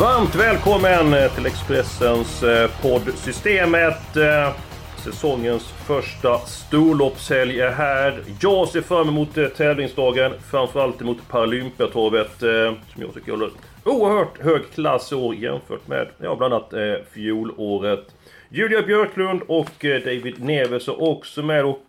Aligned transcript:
Varmt 0.00 0.34
välkommen 0.34 1.14
eh, 1.14 1.34
till 1.34 1.46
Expressens 1.46 2.42
eh, 2.42 2.70
poddsystemet. 2.82 4.16
Eh, 4.16 4.54
säsongens 4.96 5.68
första 5.70 6.38
storloppshelg 6.38 7.60
är 7.60 7.70
här. 7.70 8.22
Jag 8.40 8.68
ser 8.68 8.80
fram 8.80 9.08
emot 9.08 9.34
tävlingsdagen, 9.56 10.32
framförallt 10.50 11.00
emot 11.00 11.28
Paralympiatorvet 11.28 12.38
som 12.38 13.02
jag 13.02 13.14
tycker 13.14 13.32
håller 13.32 13.50
oerhört 13.84 14.42
hög 14.42 14.70
klass 14.74 15.12
i 15.12 15.14
år 15.14 15.34
jämfört 15.34 15.88
med 15.88 16.08
ja, 16.18 16.36
bland 16.36 16.54
annat 16.54 16.72
fjolåret. 17.12 18.14
Julia 18.48 18.82
Björklund 18.82 19.42
och 19.46 19.70
David 19.80 20.44
Neves 20.44 20.88
är 20.88 21.02
också 21.02 21.42
med 21.42 21.64
och 21.64 21.86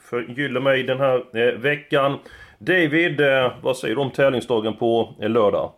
förgyller 0.00 0.60
mig 0.60 0.82
den 0.82 1.00
här 1.00 1.56
veckan. 1.56 2.18
David, 2.58 3.20
vad 3.62 3.76
säger 3.76 3.94
du 3.94 4.00
om 4.00 4.10
tävlingsdagen 4.10 4.76
på 4.76 5.14
lördag? 5.18 5.72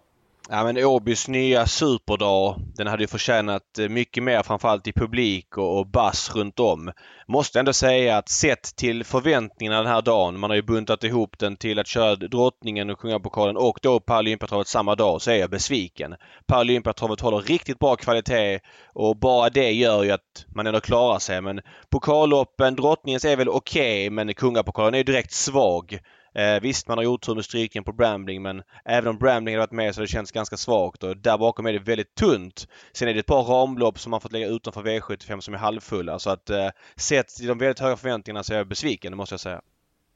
Ja 0.48 0.64
men 0.64 0.84
Åbys 0.84 1.28
nya 1.28 1.66
superdag, 1.66 2.56
den 2.76 2.86
hade 2.86 3.02
ju 3.02 3.06
förtjänat 3.06 3.78
eh, 3.78 3.88
mycket 3.88 4.22
mer 4.22 4.42
framförallt 4.42 4.86
i 4.86 4.92
publik 4.92 5.58
och, 5.58 5.78
och 5.78 5.86
bass 5.86 6.30
runt 6.34 6.60
om. 6.60 6.92
Måste 7.28 7.58
ändå 7.58 7.72
säga 7.72 8.16
att 8.16 8.28
sett 8.28 8.76
till 8.76 9.04
förväntningarna 9.04 9.76
den 9.76 9.92
här 9.92 10.02
dagen, 10.02 10.40
man 10.40 10.50
har 10.50 10.54
ju 10.54 10.62
buntat 10.62 11.04
ihop 11.04 11.38
den 11.38 11.56
till 11.56 11.78
att 11.78 11.86
köra 11.86 12.16
drottningen 12.16 12.90
och 12.90 12.98
kungapokalen 12.98 13.56
och 13.56 13.78
då 13.82 14.00
Paralympiatravet 14.00 14.66
samma 14.68 14.94
dag, 14.94 15.22
så 15.22 15.30
är 15.30 15.36
jag 15.36 15.50
besviken. 15.50 16.14
Paralympiatravet 16.46 17.20
håller 17.20 17.38
riktigt 17.38 17.78
bra 17.78 17.96
kvalitet 17.96 18.60
och 18.94 19.16
bara 19.16 19.50
det 19.50 19.72
gör 19.72 20.02
ju 20.02 20.10
att 20.10 20.46
man 20.54 20.66
ändå 20.66 20.80
klarar 20.80 21.18
sig 21.18 21.40
men 21.40 21.60
pokalloppen, 21.90 22.76
drottningens 22.76 23.24
är 23.24 23.36
väl 23.36 23.48
okej 23.48 24.06
okay, 24.06 24.10
men 24.10 24.34
kungapokalen 24.34 24.94
är 24.94 24.98
ju 24.98 25.04
direkt 25.04 25.32
svag. 25.32 25.98
Eh, 26.34 26.60
visst, 26.62 26.88
man 26.88 26.98
har 26.98 27.04
gjort 27.04 27.26
tur 27.26 27.34
med 27.34 27.44
strykningen 27.44 27.84
på 27.84 27.92
Brambling 27.92 28.42
men 28.42 28.62
även 28.84 29.10
om 29.10 29.18
Brambling 29.18 29.54
hade 29.54 29.62
varit 29.62 29.72
med 29.72 29.94
så 29.94 30.00
har 30.00 30.06
det 30.06 30.12
känts 30.12 30.32
ganska 30.32 30.56
svagt 30.56 31.02
och 31.02 31.16
där 31.16 31.38
bakom 31.38 31.66
är 31.66 31.72
det 31.72 31.78
väldigt 31.78 32.14
tunt. 32.14 32.68
Sen 32.92 33.08
är 33.08 33.14
det 33.14 33.20
ett 33.20 33.26
par 33.26 33.42
ramlopp 33.42 33.98
som 33.98 34.10
man 34.10 34.20
fått 34.20 34.32
lägga 34.32 34.46
utanför 34.46 34.82
V75 34.82 35.40
som 35.40 35.54
är 35.54 35.58
halvfulla 35.58 36.18
så 36.18 36.30
att 36.30 36.50
eh, 36.50 36.68
sett 36.96 37.28
till 37.28 37.46
de 37.46 37.58
väldigt 37.58 37.80
höga 37.80 37.96
förväntningarna 37.96 38.42
så 38.42 38.52
är 38.52 38.56
jag 38.56 38.68
besviken, 38.68 39.12
det 39.12 39.16
måste 39.16 39.32
jag 39.32 39.40
säga. 39.40 39.60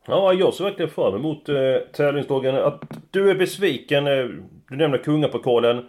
Ja, 0.06 0.32
jag 0.32 0.54
ser 0.54 0.64
verkligen 0.64 0.90
fram 0.90 1.14
emot 1.14 1.48
eh, 1.48 1.54
tävlingsdagen. 1.92 2.54
Att 2.54 2.82
du 3.10 3.30
är 3.30 3.34
besviken, 3.34 4.06
eh, 4.06 4.24
du 4.68 4.76
nämner 4.76 4.98
kungapokalen. 4.98 5.84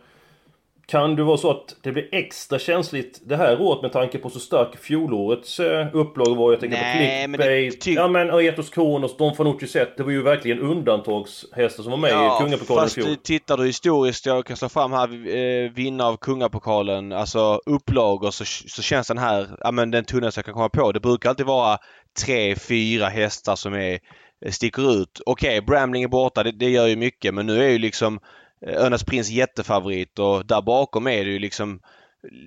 Kan 0.91 1.16
det 1.16 1.23
vara 1.23 1.38
så 1.38 1.52
att 1.52 1.75
det 1.81 1.91
blir 1.91 2.09
extra 2.11 2.59
känsligt 2.59 3.21
det 3.25 3.38
här 3.38 3.61
året 3.61 3.81
med 3.81 3.91
tanke 3.91 4.17
på 4.17 4.30
så 4.30 4.39
stark 4.39 4.77
fjolårets 4.77 5.59
eh, 5.59 5.88
upplaga 5.93 6.33
var? 6.33 6.52
Jag 6.52 6.59
tänker 6.59 6.77
Nej, 6.77 7.27
på 7.27 7.33
Clickbait, 7.33 7.81
ty- 7.81 7.93
ja 7.93 8.07
men 8.07 8.31
Aetos 8.31 8.69
Kronos, 8.69 9.17
Don 9.17 9.35
Fanucci 9.35 9.67
sett. 9.67 9.97
Det 9.97 10.03
var 10.03 10.11
ju 10.11 10.21
verkligen 10.21 10.59
undantagshästar 10.59 11.83
som 11.83 11.91
var 11.91 11.97
med 11.97 12.11
ja, 12.11 12.38
i 12.38 12.43
Kungapokalen 12.43 12.85
i 12.85 12.89
fjol. 12.89 13.05
fast 13.05 13.23
tittar 13.23 13.58
du 13.58 13.65
historiskt, 13.65 14.25
jag 14.25 14.45
kan 14.45 14.58
slå 14.58 14.69
fram 14.69 14.91
här, 14.91 15.35
eh, 15.35 15.71
vinnare 15.71 16.08
av 16.08 16.17
Kungapokalen, 16.17 17.11
alltså 17.11 17.61
upplagor 17.65 18.31
så, 18.31 18.45
så 18.45 18.81
känns 18.81 19.08
den 19.08 19.17
här, 19.17 19.48
ja 19.59 19.71
men 19.71 19.92
den 19.92 20.05
tunnaste 20.05 20.39
jag 20.39 20.45
kan 20.45 20.54
komma 20.54 20.69
på. 20.69 20.92
Det 20.92 20.99
brukar 20.99 21.30
alltid 21.30 21.45
vara 21.45 21.77
tre, 22.25 22.55
fyra 22.55 23.05
hästar 23.05 23.55
som 23.55 23.73
är 23.73 23.99
eh, 24.45 24.52
sticker 24.52 25.02
ut. 25.02 25.21
Okej, 25.25 25.49
okay, 25.49 25.61
Bramling 25.61 26.04
är 26.04 26.08
borta, 26.08 26.43
det, 26.43 26.52
det 26.52 26.69
gör 26.69 26.87
ju 26.87 26.95
mycket 26.95 27.33
men 27.33 27.45
nu 27.45 27.64
är 27.64 27.69
ju 27.69 27.77
liksom 27.77 28.19
Eh, 28.61 28.85
Önas 28.85 29.03
Prins 29.03 29.29
jättefavorit 29.29 30.19
och 30.19 30.45
där 30.45 30.61
bakom 30.61 31.07
är 31.07 31.25
det 31.25 31.31
ju 31.31 31.39
liksom 31.39 31.79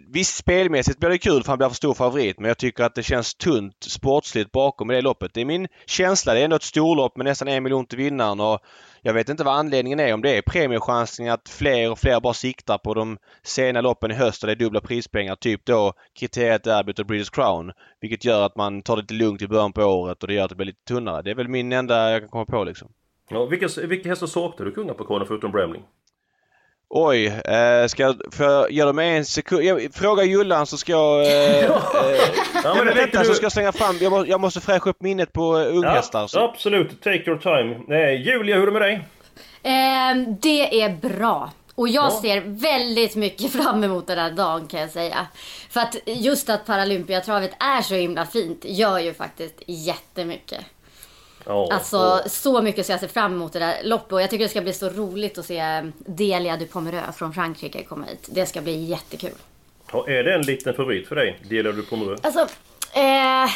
Visst 0.09 0.37
spelmässigt 0.37 0.98
blir 0.98 1.10
det 1.10 1.19
kul 1.19 1.43
för 1.43 1.48
han 1.48 1.59
blir 1.59 1.69
för 1.69 1.75
stor 1.75 1.94
favorit 1.94 2.38
men 2.38 2.48
jag 2.48 2.59
tycker 2.59 2.84
att 2.84 2.94
det 2.94 3.03
känns 3.03 3.34
tunt 3.34 3.82
sportsligt 3.82 4.53
bakom 4.53 4.91
i 4.91 4.94
det 4.94 5.00
loppet. 5.00 5.34
Det 5.34 5.41
är 5.41 5.44
min 5.44 5.69
känsla. 5.87 6.34
Det 6.34 6.41
är 6.41 6.44
ändå 6.44 6.56
ett 6.56 6.62
storlopp 6.62 7.16
med 7.16 7.25
nästan 7.25 7.48
en 7.48 7.62
miljon 7.62 7.87
till 7.87 7.98
vinnaren 7.98 8.41
och 8.41 8.59
jag 9.03 9.15
vet 9.15 9.28
inte 9.28 9.44
vad 9.44 9.54
anledningen 9.54 10.00
är. 10.00 10.15
Om 10.15 10.22
det 10.22 10.37
är 10.37 10.43
premiechansning 10.43 11.28
att 11.28 11.48
fler 11.48 11.91
och 11.91 11.98
fler 11.98 12.21
bara 12.21 12.34
siktar 12.34 12.78
på 12.78 12.94
de 12.94 13.19
sena 13.42 13.81
loppen 13.81 14.10
i 14.10 14.15
höst 14.15 14.42
och 14.42 14.47
det 14.47 14.53
är 14.53 14.56
dubbla 14.56 14.81
prispengar. 14.81 15.37
Typ 15.37 15.65
då 15.65 15.92
kriteriet 16.19 16.65
Derbyt 16.65 16.98
och 16.98 17.06
British 17.06 17.31
Crown. 17.31 17.72
Vilket 18.00 18.25
gör 18.25 18.47
att 18.47 18.56
man 18.56 18.82
tar 18.82 18.97
det 18.97 19.03
lite 19.03 19.15
lugnt 19.15 19.42
i 19.42 19.48
början 19.48 19.72
på 19.72 19.82
året 19.82 20.22
och 20.22 20.28
det 20.28 20.34
gör 20.34 20.44
att 20.44 20.50
det 20.50 20.56
blir 20.56 20.66
lite 20.66 20.84
tunnare. 20.84 21.22
Det 21.22 21.31
är 21.31 21.34
väl 21.34 21.48
min 21.48 21.72
enda 21.72 22.10
jag 22.10 22.21
kan 22.21 22.28
komma 22.28 22.44
på 22.44 22.65
liksom. 22.65 22.88
Ja, 23.28 23.47
vilka, 23.47 23.69
vilka 23.87 24.09
hästar 24.09 24.27
saknar 24.27 24.66
du 24.66 24.72
kungapokalen 24.72 25.27
förutom 25.27 25.53
Bramling? 25.53 25.82
Oj, 26.93 27.27
eh, 27.27 27.87
ska 27.87 28.03
jag, 28.03 28.21
får 28.33 28.47
jag 28.47 28.71
ge 28.71 28.84
dem 28.84 28.99
en 28.99 29.25
sekund? 29.25 29.62
Jag, 29.62 29.95
fråga 29.95 30.25
Jullan 30.25 30.67
så 30.67 30.77
ska 30.77 30.93
jag... 30.93 31.27
Eh, 31.27 31.65
ja. 31.65 31.83
Eh, 32.55 32.65
ja, 32.65 32.84
men 32.84 32.95
vänta 32.95 33.19
du... 33.19 33.25
så 33.25 33.34
ska 33.34 33.45
jag 33.45 33.53
slänga 33.53 33.73
fram. 33.73 33.97
Jag, 34.01 34.11
må, 34.12 34.27
jag 34.27 34.41
måste 34.41 34.61
fräscha 34.61 34.91
upp 34.91 35.03
minnet 35.03 35.33
på 35.33 35.56
uh, 35.56 35.77
unghästar. 35.77 36.31
Ja, 36.33 36.53
absolut, 36.55 37.03
take 37.03 37.23
your 37.27 37.39
time. 37.39 37.97
Eh, 37.97 38.23
Julia, 38.23 38.56
hur 38.56 38.62
är 38.62 38.67
det 38.67 38.73
med 38.73 38.83
dig? 38.83 38.95
Eh, 39.62 40.37
det 40.41 40.83
är 40.83 40.97
bra. 40.97 41.51
Och 41.75 41.89
jag 41.89 42.05
ja. 42.05 42.19
ser 42.23 42.41
väldigt 42.47 43.17
mycket 43.17 43.53
fram 43.62 43.84
emot 43.84 44.07
den 44.07 44.19
här 44.19 44.31
dagen 44.31 44.67
kan 44.67 44.81
jag 44.81 44.91
säga. 44.91 45.27
För 45.71 45.81
att 45.81 45.97
just 46.07 46.51
att 46.51 46.67
Paralympiatravet 46.67 47.51
är 47.59 47.83
så 47.83 47.95
himla 47.95 48.27
fint 48.27 48.65
gör 48.65 48.99
ju 48.99 49.15
faktiskt 49.15 49.62
jättemycket. 49.67 50.65
Oh, 51.47 51.75
alltså 51.75 51.97
oh. 51.97 52.27
så 52.27 52.62
mycket 52.62 52.87
ska 52.87 52.93
jag 52.93 53.01
se 53.01 53.09
fram 53.09 53.33
emot 53.33 53.53
det 53.53 53.59
där 53.59 53.77
loppet 53.84 54.12
och 54.12 54.23
jag 54.23 54.31
tycker 54.31 54.45
det 54.45 54.49
ska 54.49 54.61
bli 54.61 54.73
så 54.73 54.89
roligt 54.89 55.39
att 55.39 55.47
se 55.47 55.91
Delia 55.99 56.56
du 56.56 56.67
Pomereux 56.67 57.17
från 57.17 57.33
Frankrike 57.33 57.84
komma 57.84 58.06
hit. 58.06 58.28
Det 58.33 58.47
ska 58.47 58.61
bli 58.61 58.84
jättekul. 58.84 59.31
Ja, 59.93 60.09
är 60.09 60.25
det 60.25 60.34
en 60.34 60.43
liten 60.43 60.75
favorit 60.75 61.09
för 61.09 61.17
dig, 61.17 61.39
Delia 61.43 61.73
du 61.73 61.83
Pomereux? 61.83 62.21
Alltså, 62.25 62.47
eh, 62.93 63.51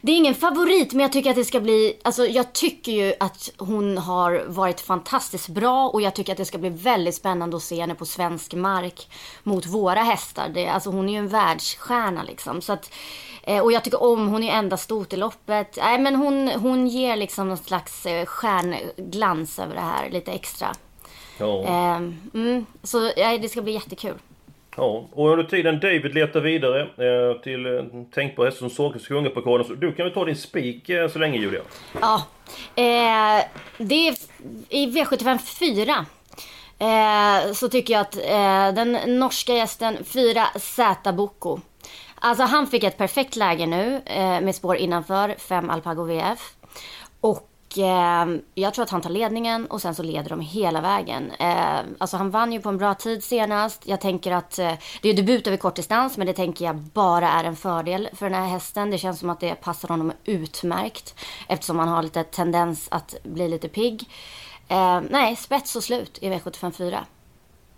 det 0.00 0.12
är 0.12 0.16
ingen 0.16 0.34
favorit 0.34 0.92
men 0.92 1.00
jag 1.00 1.12
tycker 1.12 1.30
att 1.30 1.36
det 1.36 1.44
ska 1.44 1.60
bli, 1.60 2.00
alltså 2.04 2.26
jag 2.26 2.52
tycker 2.52 2.92
ju 2.92 3.14
att 3.20 3.50
hon 3.56 3.98
har 3.98 4.44
varit 4.46 4.80
fantastiskt 4.80 5.48
bra 5.48 5.88
och 5.88 6.02
jag 6.02 6.14
tycker 6.14 6.32
att 6.32 6.38
det 6.38 6.44
ska 6.44 6.58
bli 6.58 6.70
väldigt 6.70 7.14
spännande 7.14 7.56
att 7.56 7.62
se 7.62 7.80
henne 7.80 7.94
på 7.94 8.06
svensk 8.06 8.54
mark 8.54 9.08
mot 9.42 9.66
våra 9.66 10.02
hästar. 10.02 10.48
Det, 10.48 10.68
alltså 10.68 10.90
hon 10.90 11.08
är 11.08 11.12
ju 11.12 11.18
en 11.18 11.28
världsstjärna 11.28 12.22
liksom. 12.22 12.62
Så 12.62 12.72
att, 12.72 12.90
Eh, 13.42 13.62
och 13.62 13.72
jag 13.72 13.84
tycker 13.84 14.02
om, 14.02 14.28
hon 14.28 14.42
är 14.42 14.52
enda 14.52 14.76
stort 14.76 15.12
i 15.12 15.16
loppet. 15.16 15.76
Nej 15.76 15.98
men 15.98 16.16
hon, 16.16 16.48
hon 16.48 16.86
ger 16.86 17.16
liksom 17.16 17.48
någon 17.48 17.56
slags 17.56 18.06
eh, 18.06 18.26
stjärnglans 18.26 19.58
över 19.58 19.74
det 19.74 19.80
här, 19.80 20.10
lite 20.10 20.32
extra. 20.32 20.68
Ja. 21.38 21.62
Eh, 21.64 21.96
mm, 22.34 22.66
så 22.82 23.12
ja, 23.16 23.38
det 23.38 23.48
ska 23.48 23.62
bli 23.62 23.72
jättekul. 23.72 24.18
Ja, 24.80 25.08
och 25.12 25.30
under 25.30 25.44
tiden 25.44 25.80
David 25.80 26.14
letar 26.14 26.40
vidare 26.40 26.80
eh, 26.82 27.40
till 27.42 27.66
eh, 27.66 27.82
tänkbar 28.14 28.44
häst 28.44 28.58
som 28.58 28.70
såg 28.70 29.04
Kungapokalen. 29.04 29.66
Så 29.66 29.74
du 29.74 29.92
kan 29.92 30.04
väl 30.04 30.14
ta 30.14 30.24
din 30.24 30.36
spik 30.36 30.88
eh, 30.88 31.08
så 31.08 31.18
länge 31.18 31.38
Julia? 31.38 31.60
Ja, 32.00 32.22
eh, 32.76 33.44
det 33.78 34.08
är 34.08 34.14
i 34.68 34.86
V75 34.86 35.38
4. 35.38 36.06
Eh, 36.78 37.52
så 37.52 37.68
tycker 37.68 37.94
jag 37.94 38.00
att 38.00 38.16
eh, 38.16 38.84
den 38.84 39.18
norska 39.18 39.54
gästen 39.54 40.04
4 40.04 40.46
Z 40.56 41.12
Boko 41.12 41.60
Alltså 42.14 42.44
han 42.44 42.66
fick 42.66 42.84
ett 42.84 42.98
perfekt 42.98 43.36
läge 43.36 43.66
nu 43.66 44.02
eh, 44.06 44.40
med 44.40 44.54
spår 44.54 44.76
innanför, 44.76 45.34
5 45.38 45.70
Alpago 45.70 46.04
VF. 46.04 46.54
Och 47.20 47.49
Eh, 47.78 48.40
jag 48.54 48.74
tror 48.74 48.82
att 48.82 48.90
han 48.90 49.00
tar 49.00 49.10
ledningen 49.10 49.66
och 49.66 49.82
sen 49.82 49.94
så 49.94 50.02
leder 50.02 50.30
de 50.30 50.40
hela 50.40 50.80
vägen. 50.80 51.30
Eh, 51.30 51.78
alltså 51.98 52.16
han 52.16 52.30
vann 52.30 52.52
ju 52.52 52.60
på 52.60 52.68
en 52.68 52.78
bra 52.78 52.94
tid 52.94 53.24
senast. 53.24 53.86
Jag 53.86 54.00
tänker 54.00 54.32
att 54.32 54.58
eh, 54.58 54.72
det 55.02 55.08
är 55.08 55.14
debut 55.14 55.46
över 55.46 55.56
kortdistans 55.56 56.16
men 56.16 56.26
det 56.26 56.32
tänker 56.32 56.64
jag 56.64 56.76
bara 56.76 57.28
är 57.28 57.44
en 57.44 57.56
fördel 57.56 58.08
för 58.12 58.30
den 58.30 58.42
här 58.42 58.48
hästen. 58.48 58.90
Det 58.90 58.98
känns 58.98 59.20
som 59.20 59.30
att 59.30 59.40
det 59.40 59.54
passar 59.54 59.88
honom 59.88 60.12
utmärkt 60.24 61.14
eftersom 61.48 61.78
han 61.78 61.88
har 61.88 62.02
lite 62.02 62.24
tendens 62.24 62.88
att 62.90 63.14
bli 63.22 63.48
lite 63.48 63.68
pigg. 63.68 64.08
Eh, 64.68 65.00
nej, 65.10 65.36
spets 65.36 65.76
och 65.76 65.84
slut 65.84 66.18
i 66.20 66.30
V75 66.30 66.70
4. 66.72 67.04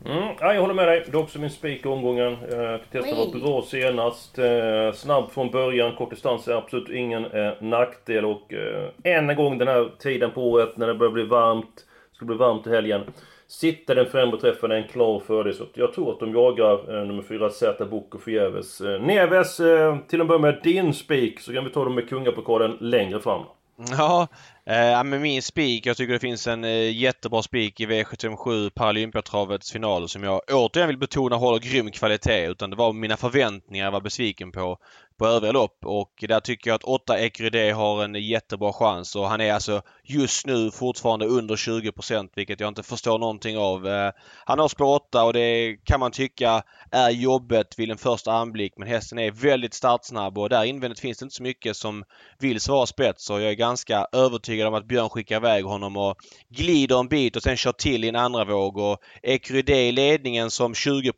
Mm, 0.04 0.34
ja, 0.40 0.54
jag 0.54 0.60
håller 0.60 0.74
med 0.74 0.88
dig. 0.88 1.02
Det 1.06 1.16
är 1.16 1.20
också 1.22 1.38
min 1.38 1.50
spik 1.50 1.84
i 1.84 1.88
omgången. 1.88 2.32
Eh, 2.32 2.80
Testa 2.92 3.16
var 3.16 3.40
bra 3.40 3.62
senast. 3.62 4.38
Eh, 4.38 4.92
snabb 4.94 5.30
från 5.30 5.50
början. 5.50 5.96
Kort 5.96 6.10
distans 6.10 6.48
är 6.48 6.52
absolut 6.54 6.88
ingen 6.88 7.24
eh, 7.24 7.52
nackdel. 7.60 8.24
Och 8.24 8.52
eh, 8.54 8.88
än 9.04 9.30
en 9.30 9.36
gång 9.36 9.58
den 9.58 9.68
här 9.68 9.90
tiden 9.98 10.30
på 10.30 10.50
året 10.50 10.76
när 10.76 10.86
det 10.86 10.94
börjar 10.94 11.12
bli 11.12 11.24
varmt. 11.24 11.74
Det 11.76 12.16
ska 12.16 12.24
bli 12.24 12.36
varmt 12.36 12.66
i 12.66 12.70
helgen. 12.70 13.00
Sitter 13.48 13.94
den 13.94 14.06
främre 14.06 14.40
träffen 14.40 14.70
är 14.70 14.76
en 14.76 14.88
klar 14.88 15.20
fördel. 15.26 15.54
Så 15.54 15.64
jag 15.74 15.92
tror 15.92 16.12
att 16.12 16.20
de 16.20 16.32
jagar 16.34 16.98
eh, 16.98 17.06
nummer 17.06 17.22
4 17.22 17.50
Z 17.50 17.84
Boko 17.84 18.18
förgäves. 18.18 18.80
Eh, 18.80 19.00
Neves, 19.00 19.60
eh, 19.60 19.96
till 20.08 20.20
att 20.20 20.26
börja 20.28 20.40
med 20.40 20.60
din 20.62 20.94
spik. 20.94 21.40
Så 21.40 21.52
kan 21.52 21.64
vi 21.64 21.70
ta 21.70 21.84
dem 21.84 21.94
med 21.94 22.08
kungapokalen 22.08 22.76
längre 22.80 23.20
fram. 23.20 23.42
Ja, 23.90 24.28
eh, 24.66 25.04
med 25.04 25.20
min 25.20 25.42
spik. 25.42 25.86
Jag 25.86 25.96
tycker 25.96 26.12
det 26.12 26.18
finns 26.18 26.46
en 26.46 26.64
eh, 26.64 26.96
jättebra 26.96 27.42
spik 27.42 27.80
i 27.80 27.86
V757 27.86 28.70
Paralympiatravets 28.70 29.72
final 29.72 30.08
som 30.08 30.22
jag 30.22 30.40
återigen 30.52 30.88
vill 30.88 30.98
betona 30.98 31.36
håller 31.36 31.58
grym 31.58 31.90
kvalitet. 31.90 32.46
Utan 32.46 32.70
det 32.70 32.76
var 32.76 32.92
mina 32.92 33.16
förväntningar 33.16 33.84
jag 33.84 33.92
var 33.92 34.00
besviken 34.00 34.52
på 34.52 34.78
på 35.22 35.28
övriga 35.28 35.52
lopp 35.52 35.78
och 35.84 36.24
där 36.28 36.40
tycker 36.40 36.70
jag 36.70 36.74
att 36.74 36.84
8 36.84 37.18
Ecrydé 37.18 37.70
har 37.70 38.04
en 38.04 38.14
jättebra 38.14 38.72
chans 38.72 39.16
och 39.16 39.28
han 39.28 39.40
är 39.40 39.52
alltså 39.52 39.82
just 40.04 40.46
nu 40.46 40.70
fortfarande 40.70 41.26
under 41.26 41.56
20% 41.56 42.28
vilket 42.34 42.60
jag 42.60 42.68
inte 42.68 42.82
förstår 42.82 43.18
någonting 43.18 43.58
av. 43.58 43.86
Eh, 43.86 44.12
han 44.46 44.58
har 44.58 44.68
spår 44.68 44.94
8 44.94 45.24
och 45.24 45.32
det 45.32 45.76
kan 45.84 46.00
man 46.00 46.10
tycka 46.10 46.62
är 46.90 47.10
jobbet 47.10 47.78
vid 47.78 47.90
en 47.90 47.98
första 47.98 48.32
anblick 48.32 48.72
men 48.76 48.88
hästen 48.88 49.18
är 49.18 49.30
väldigt 49.30 49.74
startsnabb 49.74 50.38
och 50.38 50.48
där 50.48 50.64
invändigt 50.64 51.00
finns 51.00 51.18
det 51.18 51.24
inte 51.24 51.36
så 51.36 51.42
mycket 51.42 51.76
som 51.76 52.04
vill 52.38 52.60
svara 52.60 52.86
spets 52.86 53.30
och 53.30 53.40
jag 53.40 53.50
är 53.50 53.54
ganska 53.54 54.06
övertygad 54.12 54.68
om 54.68 54.74
att 54.74 54.88
Björn 54.88 55.08
skickar 55.08 55.36
iväg 55.36 55.64
honom 55.64 55.96
och 55.96 56.16
glider 56.48 57.00
en 57.00 57.08
bit 57.08 57.36
och 57.36 57.42
sen 57.42 57.56
kör 57.56 57.72
till 57.72 58.04
i 58.04 58.08
en 58.08 58.16
andra 58.16 58.44
våg 58.44 58.76
och 58.76 58.98
Ecrydé 59.22 59.88
i 59.88 59.92
ledningen 59.92 60.50
som 60.50 60.74
20 60.74 61.12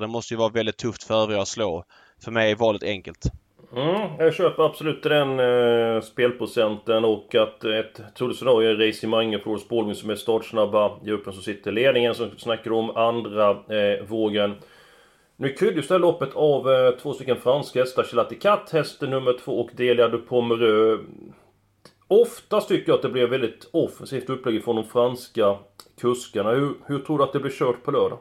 det 0.00 0.06
måste 0.06 0.34
ju 0.34 0.38
vara 0.38 0.48
väldigt 0.48 0.78
tufft 0.78 1.02
för 1.02 1.22
övriga 1.22 1.42
att 1.42 1.48
slå. 1.48 1.84
För 2.24 2.30
mig 2.30 2.50
är 2.50 2.56
valet 2.56 2.82
enkelt. 2.82 3.26
Mm, 3.76 4.10
jag 4.18 4.34
köper 4.34 4.62
absolut 4.62 5.02
den 5.02 5.40
eh, 5.40 6.00
spelprocenten 6.00 7.04
och 7.04 7.34
att 7.34 7.64
ett 7.64 8.00
troligt 8.14 8.38
scenario 8.38 8.70
är 8.70 8.86
Racing 8.86 9.10
Mange 9.10 9.38
för 9.38 9.56
Spålning 9.56 9.94
som 9.94 10.10
är 10.10 10.14
startsnabba 10.14 10.98
i 11.02 11.06
gruppen 11.06 11.32
som 11.32 11.42
sitter 11.42 11.70
i 11.70 11.74
ledningen 11.74 12.14
som 12.14 12.30
snackar 12.38 12.72
om 12.72 12.96
andra 12.96 13.50
eh, 13.50 14.04
vågen. 14.08 14.54
Nu 15.36 15.52
kryddas 15.52 15.88
det 15.88 15.98
loppet 15.98 16.34
av 16.34 16.70
eh, 16.70 16.90
två 16.90 17.12
stycken 17.12 17.36
franska 17.36 17.80
hästar. 17.80 18.02
Chilati 18.02 18.34
Cat, 18.34 18.70
hästen 18.72 19.10
nummer 19.10 19.38
två 19.44 19.60
och 19.60 19.70
Delia 19.76 20.08
de 20.08 20.18
Pomereux. 20.18 21.00
Oftast 22.08 22.68
tycker 22.68 22.88
jag 22.88 22.96
att 22.96 23.02
det 23.02 23.08
blir 23.08 23.26
väldigt 23.26 23.68
offensivt 23.72 24.30
upplägg 24.30 24.64
från 24.64 24.76
de 24.76 24.84
franska 24.84 25.56
kuskarna. 26.00 26.50
Hur, 26.50 26.74
hur 26.86 26.98
tror 26.98 27.18
du 27.18 27.24
att 27.24 27.32
det 27.32 27.40
blir 27.40 27.52
kört 27.52 27.82
på 27.82 27.90
lördag? 27.90 28.18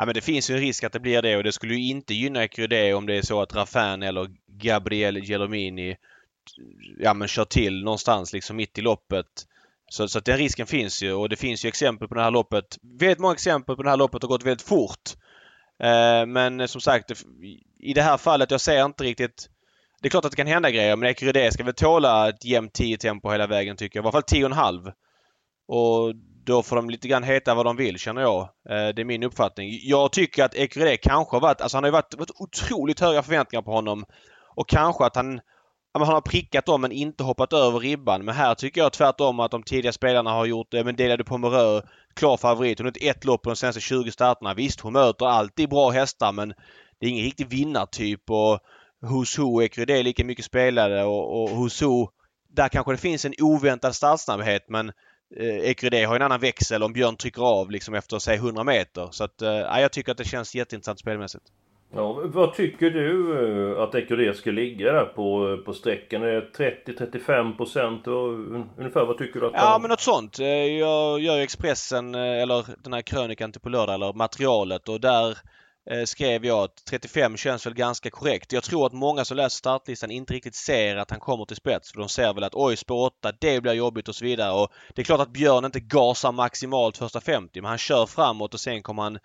Ja 0.00 0.06
men 0.06 0.14
det 0.14 0.20
finns 0.20 0.50
ju 0.50 0.54
en 0.54 0.60
risk 0.60 0.84
att 0.84 0.92
det 0.92 1.00
blir 1.00 1.22
det 1.22 1.36
och 1.36 1.44
det 1.44 1.52
skulle 1.52 1.74
ju 1.74 1.88
inte 1.88 2.14
gynna 2.14 2.42
Ecuride 2.42 2.94
om 2.94 3.06
det 3.06 3.14
är 3.14 3.22
så 3.22 3.42
att 3.42 3.54
Raffin 3.54 4.02
eller 4.02 4.30
Gabriel 4.46 5.24
Gelomini 5.24 5.96
ja 6.98 7.14
men 7.14 7.28
kör 7.28 7.44
till 7.44 7.84
någonstans 7.84 8.32
liksom 8.32 8.56
mitt 8.56 8.78
i 8.78 8.80
loppet. 8.80 9.26
Så, 9.90 10.08
så 10.08 10.18
att 10.18 10.24
den 10.24 10.38
risken 10.38 10.66
finns 10.66 11.02
ju 11.02 11.12
och 11.12 11.28
det 11.28 11.36
finns 11.36 11.64
ju 11.64 11.68
exempel 11.68 12.08
på 12.08 12.14
det 12.14 12.22
här 12.22 12.30
loppet. 12.30 12.78
Väldigt 12.82 13.18
många 13.18 13.34
exempel 13.34 13.76
på 13.76 13.82
det 13.82 13.90
här 13.90 13.96
loppet 13.96 14.22
har 14.22 14.28
gått 14.28 14.44
väldigt 14.44 14.66
fort. 14.66 15.10
Eh, 15.82 16.26
men 16.26 16.68
som 16.68 16.80
sagt 16.80 17.10
i 17.80 17.92
det 17.94 18.02
här 18.02 18.16
fallet, 18.16 18.50
jag 18.50 18.60
ser 18.60 18.84
inte 18.84 19.04
riktigt 19.04 19.48
det 20.02 20.08
är 20.08 20.10
klart 20.10 20.24
att 20.24 20.30
det 20.30 20.36
kan 20.36 20.46
hända 20.46 20.70
grejer 20.70 20.96
men 20.96 21.10
Ecuride 21.10 21.52
ska 21.52 21.64
väl 21.64 21.74
tåla 21.74 22.28
ett 22.28 22.44
jämnt 22.44 22.72
10 22.72 22.98
tempo 22.98 23.30
hela 23.30 23.46
vägen 23.46 23.76
tycker 23.76 23.98
jag. 23.98 24.04
I 24.04 24.06
alla 24.06 24.12
fall 24.12 24.22
10,5. 24.22 24.92
Och 25.68 26.14
då 26.50 26.62
får 26.62 26.76
de 26.76 26.90
lite 26.90 27.08
grann 27.08 27.22
heta 27.22 27.54
vad 27.54 27.66
de 27.66 27.76
vill 27.76 27.98
känner 27.98 28.22
jag. 28.22 28.40
Eh, 28.40 28.88
det 28.94 29.02
är 29.02 29.04
min 29.04 29.22
uppfattning. 29.22 29.78
Jag 29.82 30.12
tycker 30.12 30.44
att 30.44 30.54
Ecurydé 30.54 30.96
kanske 30.96 31.36
har 31.36 31.40
varit, 31.40 31.60
alltså 31.60 31.76
han 31.76 31.84
har 31.84 31.88
ju 31.88 31.92
varit, 31.92 32.14
varit 32.14 32.40
otroligt 32.40 33.00
höga 33.00 33.22
förväntningar 33.22 33.62
på 33.62 33.70
honom. 33.70 34.04
Och 34.56 34.68
kanske 34.68 35.04
att 35.04 35.16
han, 35.16 35.40
han 35.92 36.02
har 36.02 36.20
prickat 36.20 36.66
dem 36.66 36.80
men 36.80 36.92
inte 36.92 37.24
hoppat 37.24 37.52
över 37.52 37.78
ribban. 37.78 38.24
Men 38.24 38.34
här 38.34 38.54
tycker 38.54 38.80
jag 38.80 38.92
tvärtom 38.92 39.40
att 39.40 39.50
de 39.50 39.62
tidiga 39.62 39.92
spelarna 39.92 40.30
har 40.30 40.46
gjort 40.46 40.70
det. 40.70 40.84
Men 40.84 40.96
delade 40.96 41.24
på 41.24 41.28
Pomerö, 41.28 41.82
klar 42.14 42.36
favorit. 42.36 42.78
Hon 42.78 42.86
har 42.86 43.10
ett 43.10 43.24
lopp 43.24 43.42
på 43.42 43.50
de 43.50 43.56
senaste 43.56 43.80
20 43.80 44.10
starterna. 44.10 44.54
Visst, 44.54 44.80
hon 44.80 44.92
möter 44.92 45.26
alltid 45.26 45.68
bra 45.68 45.90
hästar 45.90 46.32
men 46.32 46.48
det 47.00 47.06
är 47.06 47.10
ingen 47.10 47.24
riktig 47.24 47.48
vinnartyp. 47.48 48.30
Och 48.30 48.58
hos 49.08 49.36
Ho 49.36 49.62
Ecurydé 49.62 49.98
är 49.98 50.02
lika 50.02 50.24
mycket 50.24 50.44
spelare 50.44 51.04
och, 51.04 51.42
och 51.42 51.50
hos 51.50 51.80
Ho 51.80 52.08
där 52.52 52.68
kanske 52.68 52.92
det 52.92 52.98
finns 52.98 53.24
en 53.24 53.34
oväntad 53.40 53.94
startsnabbhet 53.94 54.64
men 54.68 54.92
eh, 55.36 55.70
Ecurydé 55.70 56.04
har 56.04 56.16
en 56.16 56.22
annan 56.22 56.40
växel 56.40 56.82
om 56.82 56.92
Björn 56.92 57.16
trycker 57.16 57.42
av 57.42 57.70
liksom 57.70 57.94
efter 57.94 58.18
säg 58.18 58.36
100 58.36 58.64
meter. 58.64 59.08
Så 59.10 59.24
att, 59.24 59.42
eh, 59.42 59.50
jag 59.50 59.92
tycker 59.92 60.12
att 60.12 60.18
det 60.18 60.24
känns 60.24 60.54
jätteintressant 60.54 60.98
spelmässigt. 60.98 61.44
Ja, 61.94 62.22
vad 62.24 62.54
tycker 62.54 62.90
du 62.90 63.38
eh, 63.72 63.82
att 63.82 63.94
Ecurydé 63.94 64.34
ska 64.34 64.50
ligga 64.50 64.92
där 64.92 65.04
på, 65.04 65.58
på 65.64 65.72
sträckan? 65.72 66.22
Är 66.22 66.26
det 66.26 66.84
30-35 66.86 67.56
procent? 67.56 68.06
Ungefär 68.06 69.04
vad 69.04 69.18
tycker 69.18 69.40
du 69.40 69.46
att 69.46 69.52
Ja, 69.54 69.78
men 69.80 69.90
något 69.90 70.00
sånt. 70.00 70.38
Eh, 70.38 70.46
jag 70.46 71.20
gör 71.20 71.38
Expressen, 71.38 72.14
eh, 72.14 72.42
eller 72.42 72.64
den 72.82 72.92
här 72.92 73.02
krönikan 73.02 73.52
till 73.52 73.60
på 73.60 73.68
lördag, 73.68 73.94
eller 73.94 74.12
materialet 74.12 74.88
och 74.88 75.00
där 75.00 75.28
Eh, 75.30 75.36
Eh, 75.90 76.04
skrev 76.04 76.46
jag 76.46 76.58
att 76.58 76.84
35 76.84 77.36
känns 77.36 77.66
väl 77.66 77.74
ganska 77.74 78.10
korrekt. 78.10 78.52
Jag 78.52 78.62
tror 78.62 78.86
att 78.86 78.92
många 78.92 79.24
som 79.24 79.36
läser 79.36 79.56
startlistan 79.56 80.10
inte 80.10 80.32
riktigt 80.34 80.54
ser 80.54 80.96
att 80.96 81.10
han 81.10 81.20
kommer 81.20 81.44
till 81.44 81.56
spets. 81.56 81.92
För 81.92 82.00
de 82.00 82.08
ser 82.08 82.34
väl 82.34 82.44
att 82.44 82.54
oj, 82.54 82.76
spår 82.76 83.06
8, 83.06 83.32
det 83.40 83.60
blir 83.60 83.72
jobbigt 83.72 84.08
och 84.08 84.14
så 84.14 84.24
vidare. 84.24 84.52
Och 84.52 84.72
det 84.94 85.02
är 85.02 85.04
klart 85.04 85.20
att 85.20 85.32
Björn 85.32 85.64
inte 85.64 85.80
gasar 85.80 86.32
maximalt 86.32 86.96
första 86.96 87.20
50 87.20 87.60
men 87.60 87.68
han 87.68 87.78
kör 87.78 88.06
framåt 88.06 88.54
och 88.54 88.60
sen 88.60 88.82
kommer 88.82 89.02
han 89.02 89.18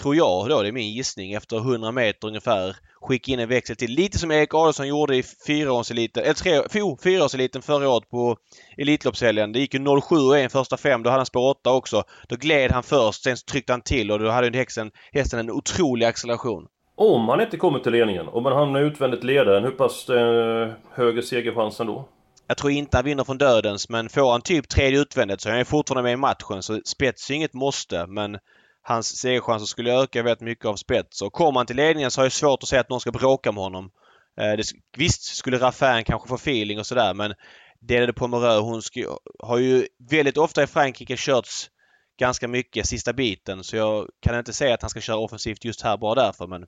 tror 0.00 0.16
jag 0.16 0.48
då, 0.48 0.62
det 0.62 0.68
är 0.68 0.72
min 0.72 0.92
gissning, 0.92 1.32
efter 1.32 1.56
100 1.56 1.92
meter 1.92 2.28
ungefär 2.28 2.76
skicka 3.00 3.32
in 3.32 3.38
en 3.38 3.48
växel 3.48 3.76
till. 3.76 3.90
Lite 3.90 4.18
som 4.18 4.30
Erik 4.30 4.54
Adolfsson 4.54 4.88
gjorde 4.88 5.16
i 5.16 5.22
fyraårseliten, 5.46 6.22
eller 6.22 6.34
tre, 6.34 6.62
jo, 6.74 6.98
fyraårseliten 7.02 7.62
förra 7.62 7.88
året 7.88 8.10
på 8.10 8.36
Elitloppshelgen. 8.76 9.52
Det 9.52 9.58
gick 9.58 9.74
ju 9.74 10.00
07 10.00 10.16
och 10.16 10.38
en 10.38 10.50
första 10.50 10.76
fem. 10.76 11.02
Då 11.02 11.10
hade 11.10 11.18
han 11.18 11.26
spår 11.26 11.50
8 11.50 11.72
också. 11.72 12.02
Då 12.28 12.36
gled 12.36 12.72
han 12.72 12.82
först, 12.82 13.22
sen 13.22 13.36
tryckte 13.50 13.72
han 13.72 13.82
till 13.82 14.10
och 14.10 14.18
då 14.18 14.30
hade 14.30 14.58
hästen, 14.58 14.90
hästen 15.12 15.38
en 15.38 15.50
otrolig 15.50 16.06
acceleration. 16.06 16.66
Om 16.96 17.28
han 17.28 17.40
inte 17.40 17.56
kommer 17.56 17.78
till 17.78 17.92
ledningen, 17.92 18.28
om 18.28 18.44
han 18.44 18.56
hamnar 18.56 18.80
utvändigt 18.80 19.24
ledaren, 19.24 19.64
hur 19.64 19.70
pass 19.70 20.08
eh, 20.08 20.72
hög 20.90 21.18
är 21.18 21.22
segerchansen 21.22 21.86
då? 21.86 22.08
Jag 22.46 22.56
tror 22.56 22.72
inte 22.72 22.96
han 22.96 23.04
vinner 23.04 23.24
från 23.24 23.38
dödens 23.38 23.88
men 23.88 24.08
får 24.08 24.32
han 24.32 24.42
typ 24.42 24.68
tredje 24.68 25.00
utvändigt 25.00 25.40
så 25.40 25.48
är 25.48 25.52
han 25.56 25.64
fortfarande 25.64 26.02
med 26.02 26.12
i 26.12 26.16
matchen. 26.16 26.62
Så 26.62 26.80
spets 26.84 27.30
är 27.30 27.34
inget 27.34 27.54
måste 27.54 28.06
men 28.06 28.38
hans 28.86 29.16
segerchanser 29.16 29.66
skulle 29.66 30.02
öka 30.02 30.22
väldigt 30.22 30.40
mycket 30.40 30.64
av 30.64 30.76
spets. 30.76 31.22
Och 31.22 31.32
kommer 31.32 31.60
han 31.60 31.66
till 31.66 31.76
ledningen 31.76 32.10
så 32.10 32.20
har 32.20 32.24
jag 32.24 32.32
svårt 32.32 32.62
att 32.62 32.68
se 32.68 32.76
att 32.76 32.88
någon 32.88 33.00
ska 33.00 33.10
bråka 33.10 33.52
med 33.52 33.62
honom. 33.62 33.90
Eh, 34.40 34.52
det, 34.56 34.64
visst 34.96 35.22
skulle 35.22 35.58
Raffin 35.58 36.04
kanske 36.04 36.28
få 36.28 36.34
feeling 36.34 36.78
och 36.78 36.86
sådär 36.86 37.14
men 37.14 37.34
Delade 37.80 38.12
Pomerö 38.12 38.58
hon 38.58 38.80
har 39.38 39.58
ju 39.58 39.86
väldigt 40.10 40.36
ofta 40.36 40.62
i 40.62 40.66
Frankrike 40.66 41.16
körts 41.16 41.70
ganska 42.18 42.48
mycket 42.48 42.86
sista 42.86 43.12
biten 43.12 43.64
så 43.64 43.76
jag 43.76 44.08
kan 44.20 44.38
inte 44.38 44.52
säga 44.52 44.74
att 44.74 44.82
han 44.82 44.90
ska 44.90 45.00
köra 45.00 45.16
offensivt 45.16 45.64
just 45.64 45.82
här 45.82 45.96
bara 45.96 46.14
därför 46.14 46.46
men 46.46 46.66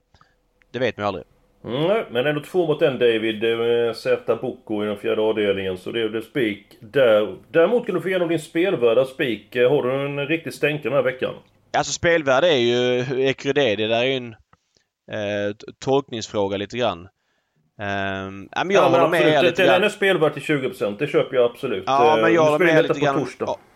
det 0.71 0.79
vet 0.79 0.97
man 0.97 1.03
ju 1.03 1.07
aldrig. 1.07 1.25
Mm, 1.65 2.05
men 2.11 2.25
ändå 2.25 2.41
två 2.41 2.67
mot 2.67 2.81
en 2.81 2.99
David. 2.99 3.43
Eh, 3.43 3.93
Zäta 3.93 4.35
Boko 4.35 4.83
i 4.83 4.87
den 4.87 4.97
fjärde 4.97 5.21
avdelningen. 5.21 5.77
Så 5.77 5.91
det 5.91 6.01
är 6.01 6.21
spik 6.21 6.77
där. 6.79 7.35
Däremot 7.51 7.85
kan 7.85 7.95
du 7.95 8.01
få 8.01 8.09
igenom 8.09 8.29
din 8.29 8.39
spelvärda 8.39 9.05
spik. 9.05 9.55
Eh, 9.55 9.69
har 9.69 9.83
du 9.83 10.05
en 10.05 10.27
riktig 10.27 10.53
stänkare 10.53 10.83
den 10.83 10.93
här 10.93 11.11
veckan? 11.11 11.33
Alltså 11.73 11.93
spelvärde 11.93 12.47
är 12.47 12.57
ju 12.57 12.99
Ecrydé. 13.29 13.75
Det 13.75 13.87
där 13.87 13.99
är 13.99 14.05
ju 14.05 14.13
en 14.13 14.33
eh, 15.11 15.55
tolkningsfråga 15.79 16.57
lite 16.57 16.77
grann. 16.77 17.07
Um, 17.79 18.49
ja, 18.51 18.63
men 18.63 18.69
jag 18.71 18.83
ja, 18.83 18.89
håller 18.89 19.07
med 19.07 19.21
er 19.21 19.43
lite 19.43 19.65
Den 19.65 19.83
är 19.83 19.89
spelvärd 19.89 20.33
till 20.33 20.43
20%, 20.43 20.97
det 20.99 21.07
köper 21.07 21.35
jag 21.35 21.51
absolut. 21.51 21.83
Ja, 21.87 22.17
men 22.21 22.33
jag 22.33 22.43
håller 22.43 22.65
med 22.65 22.83
lite 22.83 22.99
grann 22.99 23.27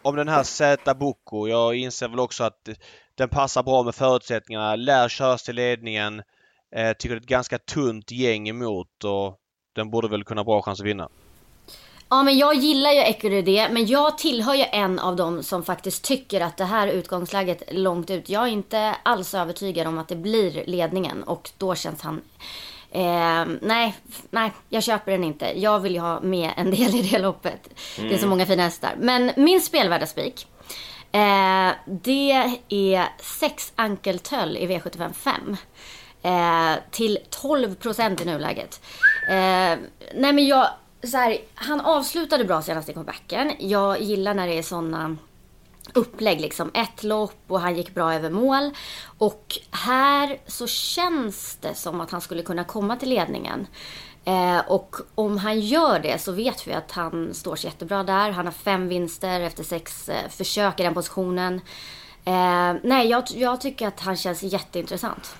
om 0.01 0.15
den 0.15 0.27
här 0.27 0.43
Zäta 0.43 0.93
Boko. 0.93 1.47
Jag 1.47 1.75
inser 1.75 2.07
väl 2.07 2.19
också 2.19 2.43
att 2.43 2.69
den 3.15 3.29
passar 3.29 3.63
bra 3.63 3.83
med 3.83 3.95
förutsättningarna. 3.95 4.75
Lär 4.75 5.09
köras 5.09 5.43
till 5.43 5.55
ledningen. 5.55 6.21
Eh, 6.75 6.93
tycker 6.93 7.15
det 7.15 7.19
är 7.19 7.21
ett 7.21 7.27
ganska 7.27 7.57
tunt 7.57 8.11
gäng 8.11 8.49
emot 8.49 9.03
och 9.03 9.37
den 9.75 9.91
borde 9.91 10.07
väl 10.07 10.23
kunna 10.23 10.39
ha 10.39 10.45
bra 10.45 10.61
chans 10.61 10.79
att 10.79 10.85
vinna. 10.85 11.09
Ja, 12.13 12.23
men 12.23 12.37
jag 12.37 12.55
gillar 12.55 12.91
ju 12.91 12.99
Ecurydé, 12.99 13.67
men 13.71 13.85
jag 13.85 14.17
tillhör 14.17 14.55
ju 14.55 14.65
en 14.71 14.99
av 14.99 15.15
dem 15.15 15.43
som 15.43 15.63
faktiskt 15.63 16.03
tycker 16.03 16.41
att 16.41 16.57
det 16.57 16.65
här 16.65 16.87
utgångsläget 16.87 17.63
långt 17.71 18.09
ut. 18.09 18.29
Jag 18.29 18.43
är 18.43 18.47
inte 18.47 18.95
alls 19.03 19.33
övertygad 19.33 19.87
om 19.87 19.97
att 19.97 20.07
det 20.07 20.15
blir 20.15 20.63
ledningen 20.67 21.23
och 21.23 21.51
då 21.57 21.75
känns 21.75 22.01
han... 22.01 22.21
Eh, 22.91 23.45
nej, 23.61 23.95
nej, 24.29 24.51
jag 24.69 24.83
köper 24.83 25.11
den 25.11 25.23
inte. 25.23 25.59
Jag 25.59 25.79
vill 25.79 25.93
ju 25.93 25.99
ha 25.99 26.21
med 26.21 26.51
en 26.57 26.71
del 26.71 26.95
i 26.95 27.01
det 27.11 27.19
loppet. 27.19 27.69
Mm. 27.97 28.09
Det 28.09 28.15
är 28.15 28.19
så 28.19 28.27
många 28.27 28.45
fina 28.45 28.63
hästar. 28.63 28.93
Men 28.97 29.31
min 29.35 29.61
spelvärda 29.61 30.05
spik. 30.05 30.47
Eh, 31.11 31.71
det 31.85 32.57
är 32.69 33.07
6 33.19 33.73
ankeltöll 33.75 34.57
i 34.57 34.67
V75 34.67 35.13
5. 35.13 35.57
Eh, 36.23 36.79
till 36.91 37.17
12 37.29 37.75
procent 37.75 38.21
i 38.21 38.25
nuläget. 38.25 38.81
Eh, 39.29 39.77
nej 40.15 40.33
men 40.33 40.47
jag 40.47 40.67
så 41.03 41.17
här, 41.17 41.37
han 41.55 41.81
avslutade 41.81 42.45
bra 42.45 42.61
senast 42.61 42.89
i 42.89 42.93
comebacken. 42.93 43.51
Jag 43.59 44.01
gillar 44.01 44.33
när 44.33 44.47
det 44.47 44.57
är 44.57 44.63
såna 44.63 45.17
upplägg 45.93 46.41
liksom. 46.41 46.71
Ett 46.73 47.03
lopp 47.03 47.43
och 47.47 47.59
han 47.59 47.75
gick 47.75 47.93
bra 47.93 48.13
över 48.13 48.29
mål. 48.29 48.71
Och 49.17 49.57
här 49.71 50.37
så 50.47 50.67
känns 50.67 51.57
det 51.61 51.75
som 51.75 52.01
att 52.01 52.11
han 52.11 52.21
skulle 52.21 52.43
kunna 52.43 52.63
komma 52.63 52.95
till 52.95 53.09
ledningen. 53.09 53.67
Eh, 54.25 54.59
och 54.67 54.95
om 55.15 55.37
han 55.37 55.59
gör 55.59 55.99
det 55.99 56.21
så 56.21 56.31
vet 56.31 56.67
vi 56.67 56.73
att 56.73 56.91
han 56.91 57.33
står 57.33 57.55
sig 57.55 57.69
jättebra 57.69 58.03
där. 58.03 58.31
Han 58.31 58.45
har 58.45 58.53
fem 58.53 58.87
vinster 58.87 59.41
efter 59.41 59.63
sex 59.63 60.09
eh, 60.09 60.29
försök 60.29 60.79
i 60.79 60.83
den 60.83 60.93
positionen. 60.93 61.61
Eh, 62.25 62.73
nej, 62.83 63.07
jag, 63.07 63.23
jag 63.33 63.61
tycker 63.61 63.87
att 63.87 63.99
han 63.99 64.17
känns 64.17 64.43
jätteintressant. 64.43 65.35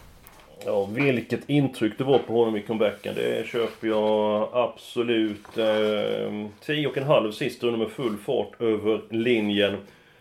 Ja, 0.66 0.86
vilket 0.86 1.50
intryck 1.50 1.98
det 1.98 2.04
var 2.04 2.20
på 2.20 2.34
honom 2.34 2.56
i 2.56 2.62
comebacken. 2.62 3.16
Det 3.16 3.48
köper 3.48 3.88
jag 3.88 4.50
absolut. 4.54 5.58
Eh, 5.58 6.48
tio 6.66 6.88
och 6.88 6.98
en 6.98 7.04
halv 7.04 7.32
sist 7.32 7.64
under 7.64 7.80
med 7.80 7.90
full 7.90 8.18
fart 8.18 8.62
över 8.62 9.02
linjen. 9.10 9.78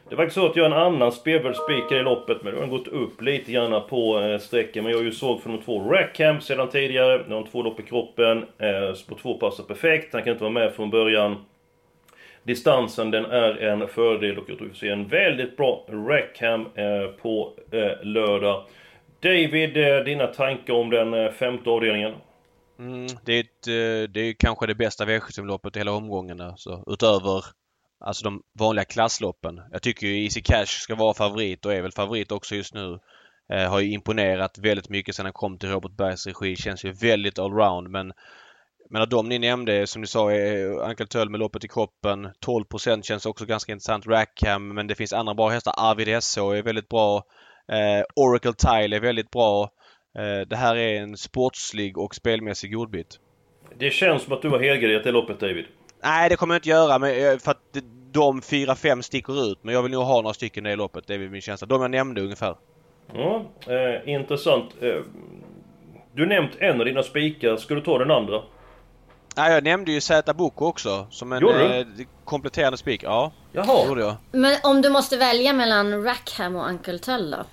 Det 0.08 0.16
var 0.16 0.28
så 0.28 0.46
att 0.46 0.56
jag 0.56 0.66
är 0.66 0.70
en 0.70 0.86
annan 0.86 1.12
spelvärldsspikare 1.12 2.00
i 2.00 2.02
loppet, 2.02 2.42
men 2.42 2.52
nu 2.52 2.60
har 2.60 2.66
den 2.66 2.76
gått 2.76 2.88
upp 2.88 3.22
lite 3.22 3.52
grann 3.52 3.82
på 3.88 4.20
eh, 4.20 4.38
sträckan. 4.38 4.84
Men 4.84 4.92
jag 4.92 5.00
är 5.00 5.04
ju 5.04 5.12
såg 5.12 5.42
för 5.42 5.50
de 5.50 5.58
två 5.58 5.90
Rackham 5.90 6.40
sedan 6.40 6.68
tidigare. 6.68 7.24
Nu 7.28 7.34
har 7.34 7.46
två 7.52 7.62
lopp 7.62 7.80
i 7.80 7.82
kroppen. 7.82 8.44
Eh, 8.58 8.94
spår 8.94 9.16
två 9.22 9.34
passar 9.34 9.64
perfekt. 9.64 10.12
Han 10.12 10.22
kan 10.22 10.32
inte 10.32 10.44
vara 10.44 10.52
med 10.52 10.72
från 10.72 10.90
början. 10.90 11.36
Distansen 12.42 13.10
den 13.10 13.24
är 13.24 13.56
en 13.56 13.88
fördel 13.88 14.38
och 14.38 14.50
jag 14.50 14.58
tror 14.58 14.66
vi 14.66 14.74
får 14.74 14.78
se 14.78 14.88
en 14.88 15.08
väldigt 15.08 15.56
bra 15.56 15.86
Rackham 15.88 16.66
eh, 16.74 17.06
på 17.22 17.52
eh, 17.70 18.02
lördag. 18.02 18.64
David, 19.22 19.76
eh, 19.76 20.04
dina 20.04 20.26
tankar 20.26 20.74
om 20.74 20.90
den 20.90 21.14
eh, 21.14 21.32
femte 21.32 21.70
avdelningen? 21.70 22.14
Mm, 22.78 23.06
det, 23.24 23.32
är 23.32 23.40
ett, 23.40 23.66
eh, 23.66 24.12
det 24.12 24.20
är 24.20 24.34
kanske 24.38 24.66
det 24.66 24.74
bästa 24.74 25.04
V75-loppet 25.04 25.76
i 25.76 25.80
hela 25.80 25.92
omgången. 25.92 26.40
Alltså, 26.40 26.84
utöver 26.86 27.44
alltså 28.04 28.24
de 28.24 28.42
vanliga 28.58 28.84
klassloppen. 28.84 29.60
Jag 29.72 29.82
tycker 29.82 30.06
ju 30.06 30.24
Easy 30.24 30.42
Cash 30.42 30.66
ska 30.66 30.94
vara 30.94 31.14
favorit 31.14 31.66
och 31.66 31.74
är 31.74 31.82
väl 31.82 31.92
favorit 31.92 32.32
också 32.32 32.54
just 32.54 32.74
nu. 32.74 32.98
Eh, 33.52 33.70
har 33.70 33.80
ju 33.80 33.92
imponerat 33.92 34.58
väldigt 34.58 34.88
mycket 34.88 35.14
sedan 35.14 35.26
han 35.26 35.32
kom 35.32 35.58
till 35.58 35.68
Robert 35.68 35.96
Bergs 35.96 36.26
regi. 36.26 36.56
Känns 36.56 36.84
ju 36.84 36.92
väldigt 36.92 37.38
allround 37.38 37.90
men 37.90 38.12
men 38.90 39.02
av 39.02 39.08
de 39.08 39.28
ni 39.28 39.38
nämnde, 39.38 39.86
som 39.86 40.00
ni 40.00 40.06
sa, 40.06 40.32
är 40.32 41.06
Töll 41.06 41.30
med 41.30 41.40
loppet 41.40 41.64
i 41.64 41.68
kroppen. 41.68 42.28
12% 42.46 43.02
känns 43.02 43.26
också 43.26 43.46
ganska 43.46 43.72
intressant. 43.72 44.06
Rackham, 44.06 44.74
men 44.74 44.86
det 44.86 44.94
finns 44.94 45.12
andra 45.12 45.34
bra 45.34 45.48
hästar. 45.48 45.74
Arvid 45.76 46.22
SH 46.22 46.38
är 46.38 46.62
väldigt 46.62 46.88
bra. 46.88 47.24
Eh, 47.68 48.04
Oracle 48.16 48.52
Tile 48.52 48.96
är 48.96 49.00
väldigt 49.00 49.30
bra. 49.30 49.70
Eh, 50.18 50.48
det 50.48 50.56
här 50.56 50.76
är 50.76 51.00
en 51.00 51.16
sportslig 51.16 51.98
och 51.98 52.14
spelmässig 52.14 52.72
godbit. 52.72 53.18
Det 53.78 53.90
känns 53.90 54.22
som 54.22 54.32
att 54.32 54.42
du 54.42 54.48
har 54.48 54.58
helgarderat 54.58 55.04
det 55.04 55.12
loppet 55.12 55.40
David. 55.40 55.64
Nej, 56.02 56.28
det 56.28 56.36
kommer 56.36 56.54
jag 56.54 56.58
inte 56.58 56.68
göra 56.68 56.98
men, 56.98 57.10
eh, 57.10 57.38
för 57.38 57.50
att 57.50 57.62
de 58.12 58.42
fyra, 58.42 58.74
fem 58.74 59.02
sticker 59.02 59.52
ut. 59.52 59.58
Men 59.62 59.74
jag 59.74 59.82
vill 59.82 59.92
nog 59.92 60.02
ha 60.02 60.22
några 60.22 60.34
stycken 60.34 60.66
i 60.66 60.70
det 60.70 60.76
loppet. 60.76 61.06
Det 61.06 61.14
är 61.14 61.18
min 61.18 61.40
känsla. 61.40 61.66
De 61.66 61.82
jag 61.82 61.90
nämnde 61.90 62.20
ungefär. 62.20 62.54
Ja, 63.14 63.44
eh, 63.66 64.14
intressant. 64.14 64.82
Eh, 64.82 65.02
du 66.14 66.26
nämnt 66.26 66.50
en 66.58 66.80
av 66.80 66.86
dina 66.86 67.02
spikar. 67.02 67.56
Ska 67.56 67.74
du 67.74 67.80
ta 67.80 67.98
den 67.98 68.10
andra? 68.10 68.42
Nej, 69.36 69.52
jag 69.52 69.64
nämnde 69.64 69.92
ju 69.92 70.00
Zäta 70.00 70.34
Boko 70.34 70.66
också 70.66 71.06
som 71.10 71.32
en 71.32 71.48
eh, 71.48 71.86
kompletterande 72.24 72.78
spik. 72.78 73.02
Ja, 73.02 73.32
Jaha. 73.52 73.86
gjorde 73.86 74.00
jag. 74.00 74.16
Men 74.32 74.58
om 74.62 74.82
du 74.82 74.90
måste 74.90 75.16
välja 75.16 75.52
mellan 75.52 76.04
Rackham 76.04 76.56
och 76.56 76.68
Uncle 76.68 76.98
Tull 76.98 77.30
då? 77.30 77.44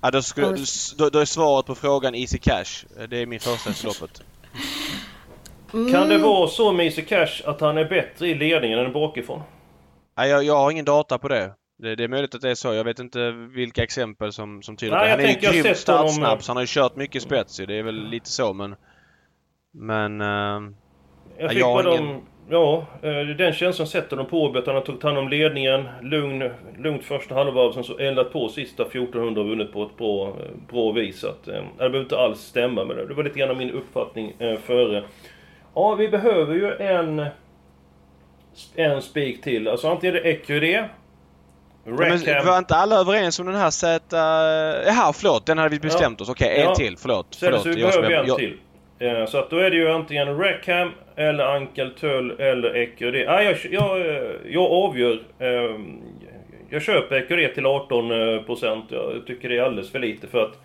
Ja, 0.00 0.10
då, 0.10 0.22
skulle, 0.22 0.56
då, 0.98 1.08
då 1.08 1.18
är 1.18 1.24
svaret 1.24 1.66
på 1.66 1.74
frågan 1.74 2.14
Easy 2.14 2.38
Cash. 2.38 2.86
Det 3.08 3.22
är 3.22 3.26
min 3.26 3.40
första 3.40 3.70
i 3.70 3.86
loppet. 3.86 4.22
Mm. 5.72 5.92
Kan 5.92 6.08
det 6.08 6.18
vara 6.18 6.48
så 6.48 6.72
med 6.72 6.86
Easy 6.86 7.02
Cash 7.02 7.42
att 7.44 7.60
han 7.60 7.78
är 7.78 7.84
bättre 7.84 8.28
i 8.28 8.34
ledningen 8.34 8.78
än 8.78 8.92
bakifrån? 8.92 9.42
Nej, 10.16 10.30
jag, 10.30 10.44
jag 10.44 10.56
har 10.56 10.70
ingen 10.70 10.84
data 10.84 11.18
på 11.18 11.28
det. 11.28 11.52
det. 11.78 11.96
det. 11.96 12.04
är 12.04 12.08
möjligt 12.08 12.34
att 12.34 12.40
det 12.40 12.50
är 12.50 12.54
så. 12.54 12.74
Jag 12.74 12.84
vet 12.84 12.98
inte 12.98 13.30
vilka 13.30 13.82
exempel 13.82 14.32
som, 14.32 14.62
som 14.62 14.76
tyder 14.76 14.98
på 14.98 15.04
det. 15.04 15.10
Han 15.10 15.20
är 15.20 15.28
ju 15.28 15.62
grymt 15.62 15.76
startsnabb 15.76 16.42
så 16.42 16.50
han 16.50 16.56
har 16.56 16.62
ju 16.62 16.68
kört 16.68 16.96
mycket 16.96 17.22
spets 17.22 17.56
Det 17.56 17.78
är 17.78 17.82
väl 17.82 18.08
lite 18.08 18.30
så 18.30 18.52
men... 18.52 18.76
Men... 19.72 20.20
Uh, 20.20 20.72
jag 21.38 21.50
fick 21.50 21.60
jag 21.60 21.84
bara 21.84 21.94
ingen... 21.98 22.06
de, 22.06 22.22
Ja, 22.52 22.86
eh, 23.02 23.36
den 23.36 23.52
känslan 23.52 23.88
sätter 23.88 24.16
de 24.16 24.26
på 24.26 24.54
att 24.56 24.66
han 24.66 24.74
har 24.74 24.82
tagit 24.82 25.02
hand 25.02 25.18
om 25.18 25.28
ledningen. 25.28 25.88
Lugn, 26.02 26.50
lugnt 26.78 27.04
första 27.04 27.34
halvvarv, 27.34 27.72
sen 27.72 27.84
så 27.84 27.98
eldat 27.98 28.32
på 28.32 28.48
sista 28.48 28.82
1400 28.82 29.40
och 29.40 29.48
vunnit 29.48 29.72
på 29.72 29.82
ett 29.82 29.96
bra, 29.96 30.28
eh, 30.28 30.34
bra 30.68 30.92
vis. 30.92 31.24
Att, 31.24 31.44
det 31.44 31.64
behöver 31.78 32.00
inte 32.00 32.18
alls 32.18 32.40
stämma 32.40 32.84
med 32.84 32.96
det. 32.96 33.06
Det 33.06 33.14
var 33.14 33.24
lite 33.24 33.38
grann 33.38 33.58
min 33.58 33.70
uppfattning 33.70 34.34
eh, 34.38 34.58
före. 34.58 35.04
Ja, 35.74 35.94
vi 35.94 36.08
behöver 36.08 36.54
ju 36.54 36.76
en... 36.76 37.26
En 38.74 39.02
spik 39.02 39.42
till. 39.42 39.68
Alltså 39.68 39.88
antingen 39.88 40.16
är 40.16 40.20
det 40.20 40.30
EQD. 40.30 40.88
Men 41.84 42.46
var 42.46 42.58
inte 42.58 42.74
alla 42.74 42.96
överens 42.96 43.40
om 43.40 43.46
den 43.46 43.54
här 43.54 43.70
Z... 43.70 44.16
Jaha, 44.86 45.12
förlåt. 45.12 45.46
Den 45.46 45.58
hade 45.58 45.70
vi 45.70 45.80
bestämt 45.80 46.20
ja. 46.20 46.22
oss. 46.22 46.30
Okej, 46.30 46.52
okay, 46.52 46.62
en 46.62 46.68
ja. 46.68 46.74
till. 46.74 46.96
Förlåt. 46.96 47.26
Så, 47.30 47.46
förlåt. 47.46 47.62
Så 47.62 47.68
vi 47.68 47.82
behöver 47.82 48.10
en 48.10 48.26
jag... 48.26 48.38
till. 48.38 48.58
Så 49.28 49.38
att 49.38 49.50
då 49.50 49.58
är 49.58 49.70
det 49.70 49.76
ju 49.76 49.90
antingen 49.90 50.38
Rackham 50.38 50.90
eller 51.16 51.44
Ankel 51.44 51.90
Tull 51.90 52.40
eller 52.40 52.74
Ecuré. 52.74 53.26
Ah, 53.26 53.42
jag, 53.42 53.56
jag, 53.70 54.06
jag 54.48 54.70
avgör. 54.70 55.22
Jag 56.70 56.82
köper 56.82 57.16
Ecuré 57.16 57.48
till 57.48 57.66
18%. 57.66 58.82
Jag 58.90 59.26
tycker 59.26 59.48
det 59.48 59.58
är 59.58 59.62
alldeles 59.62 59.90
för 59.90 59.98
lite 59.98 60.26
för 60.26 60.42
att 60.44 60.58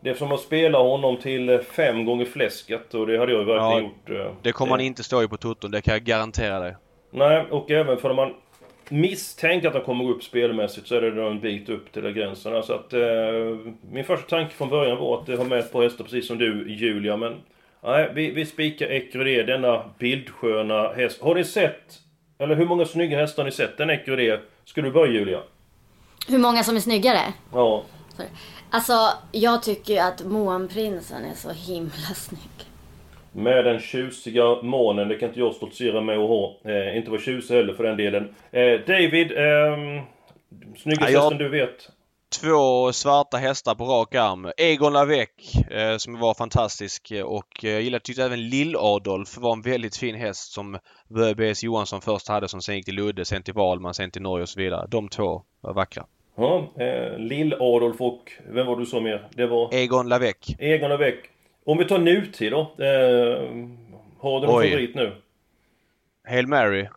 det 0.00 0.10
är 0.10 0.14
som 0.14 0.32
att 0.32 0.40
spela 0.40 0.78
honom 0.78 1.16
till 1.16 1.58
fem 1.58 2.04
gånger 2.04 2.24
fläsket 2.24 2.94
och 2.94 3.06
det 3.06 3.18
hade 3.18 3.32
jag 3.32 3.44
verkligen 3.44 3.92
ja, 4.06 4.22
gjort. 4.24 4.36
Det 4.42 4.52
kommer 4.52 4.70
han 4.70 4.80
inte 4.80 5.02
stå 5.02 5.22
i 5.22 5.28
på 5.28 5.36
toton, 5.36 5.70
det 5.70 5.80
kan 5.80 5.94
jag 5.94 6.02
garantera 6.02 6.60
dig. 6.60 6.74
Nej, 7.10 7.44
och 7.50 7.70
även 7.70 7.96
för 7.96 8.10
om 8.10 8.16
man 8.16 8.34
misstänker 8.90 9.68
att 9.68 9.74
han 9.74 9.82
kommer 9.84 10.10
upp 10.10 10.22
spelmässigt 10.22 10.86
så 10.88 10.94
är 10.94 11.00
det 11.00 11.10
då 11.10 11.28
en 11.28 11.40
bit 11.40 11.68
upp 11.68 11.92
till 11.92 12.12
gränserna. 12.12 12.62
Så 12.62 12.72
att 12.72 12.92
eh, 12.92 13.00
min 13.90 14.04
första 14.04 14.28
tanke 14.28 14.54
från 14.54 14.68
början 14.68 14.98
var 14.98 15.20
att 15.20 15.38
ha 15.38 15.44
med 15.44 15.58
ett 15.58 15.72
par 15.72 15.82
hästar 15.82 16.04
precis 16.04 16.26
som 16.26 16.38
du 16.38 16.72
Julia, 16.72 17.16
men 17.16 17.36
nej, 17.82 18.10
vi, 18.14 18.30
vi 18.30 18.46
spikar 18.46 18.86
Ecuré, 18.86 19.42
denna 19.42 19.84
bildsköna 19.98 20.92
häst. 20.92 21.22
Har 21.22 21.34
ni 21.34 21.44
sett, 21.44 21.98
eller 22.38 22.54
hur 22.54 22.66
många 22.66 22.84
snygga 22.84 23.18
hästar 23.18 23.42
har 23.42 23.50
ni 23.50 23.56
sett? 23.56 23.76
Den 23.78 23.90
Ecuré. 23.90 24.38
Ska 24.64 24.82
du 24.82 24.90
börja 24.90 25.12
Julia? 25.12 25.40
Hur 26.28 26.38
många 26.38 26.64
som 26.64 26.76
är 26.76 26.80
snyggare? 26.80 27.20
Ja. 27.52 27.82
Alltså, 28.70 29.12
jag 29.32 29.62
tycker 29.62 29.92
ju 29.92 29.98
att 29.98 30.24
Moanprinsen 30.24 31.24
är 31.24 31.34
så 31.34 31.50
himla 31.50 32.14
snygg. 32.14 32.67
Med 33.32 33.64
den 33.64 33.80
tjusiga 33.80 34.62
månen, 34.62 35.08
det 35.08 35.14
kan 35.14 35.28
inte 35.28 35.40
jag 35.40 35.54
stoltsera 35.54 36.00
med 36.00 36.18
att 36.18 36.28
ha. 36.28 36.56
Eh, 36.64 36.96
inte 36.96 37.10
vara 37.10 37.20
tjusig 37.20 37.54
heller 37.54 37.74
för 37.74 37.84
den 37.84 37.96
delen. 37.96 38.34
Eh, 38.50 38.80
David, 38.86 39.32
eh, 39.32 40.02
snyggaste 40.76 41.12
ja, 41.12 41.20
hästen 41.20 41.38
du 41.38 41.48
vet? 41.48 41.90
Två 42.40 42.92
svarta 42.92 43.36
hästar 43.36 43.74
på 43.74 43.84
rak 43.84 44.14
arm. 44.14 44.52
Egon 44.56 44.92
Lavec 44.92 45.28
eh, 45.70 45.96
som 45.96 46.20
var 46.20 46.34
fantastisk 46.34 47.12
och 47.24 47.64
eh, 47.64 47.78
gillade, 47.78 48.04
tyckte 48.04 48.24
även 48.24 48.38
Lill-Adolf 48.38 49.38
var 49.38 49.52
en 49.52 49.62
väldigt 49.62 49.96
fin 49.96 50.14
häst 50.14 50.52
som 50.52 50.78
B.S. 51.36 51.62
Johansson 51.62 52.00
först 52.00 52.28
hade 52.28 52.48
som 52.48 52.60
sen 52.60 52.76
gick 52.76 52.84
till 52.84 52.94
Ludde, 52.94 53.24
sen 53.24 53.42
till 53.42 53.54
Valman, 53.54 53.94
sen 53.94 54.10
till 54.10 54.22
Norge 54.22 54.42
och 54.42 54.48
så 54.48 54.60
vidare. 54.60 54.86
De 54.90 55.08
två 55.08 55.42
var 55.60 55.74
vackra. 55.74 56.06
Ja, 56.36 56.72
eh, 56.76 57.18
Lill-Adolf 57.18 58.00
och 58.00 58.32
vem 58.48 58.66
var 58.66 58.76
du 58.76 58.86
som 58.86 59.04
mer? 59.04 59.28
Det 59.30 59.46
var? 59.46 59.74
Egon 59.74 60.08
Lavec. 60.08 60.36
Egon 60.58 60.90
Lavec. 60.90 61.14
Om 61.68 61.78
vi 61.78 61.84
tar 61.84 61.98
nutid 61.98 62.52
då. 62.52 62.60
Eh, 62.60 63.42
har 64.20 64.40
du 64.40 64.46
någon 64.46 64.58
Oj. 64.58 64.70
favorit 64.70 64.94
nu? 64.94 65.16
Hail 66.28 66.46
Mary? 66.46 66.88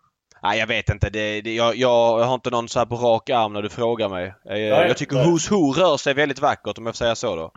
Nej, 0.44 0.60
jag 0.60 0.68
vet 0.68 0.90
inte. 0.90 1.10
Det, 1.10 1.42
det, 1.42 1.56
jag, 1.56 1.76
jag 1.76 2.20
har 2.20 2.34
inte 2.34 2.50
någon 2.50 2.70
så 2.70 2.80
här 2.80 2.86
på 2.86 2.96
rak 2.96 3.30
arm 3.30 3.54
när 3.54 3.62
du 3.62 3.70
frågar 3.70 4.10
mig. 4.10 4.34
Jag, 4.44 4.54
nej, 4.54 4.68
jag 4.68 4.98
tycker 4.98 5.16
nej. 5.16 5.26
Who's 5.26 5.50
Who 5.52 5.74
rör 5.74 5.98
sig 5.98 6.14
väldigt 6.14 6.40
vackert 6.40 6.78
om 6.78 6.86
jag 6.86 6.96
får 6.96 6.98
säga 6.98 7.16
så 7.16 7.36
då. 7.36 7.52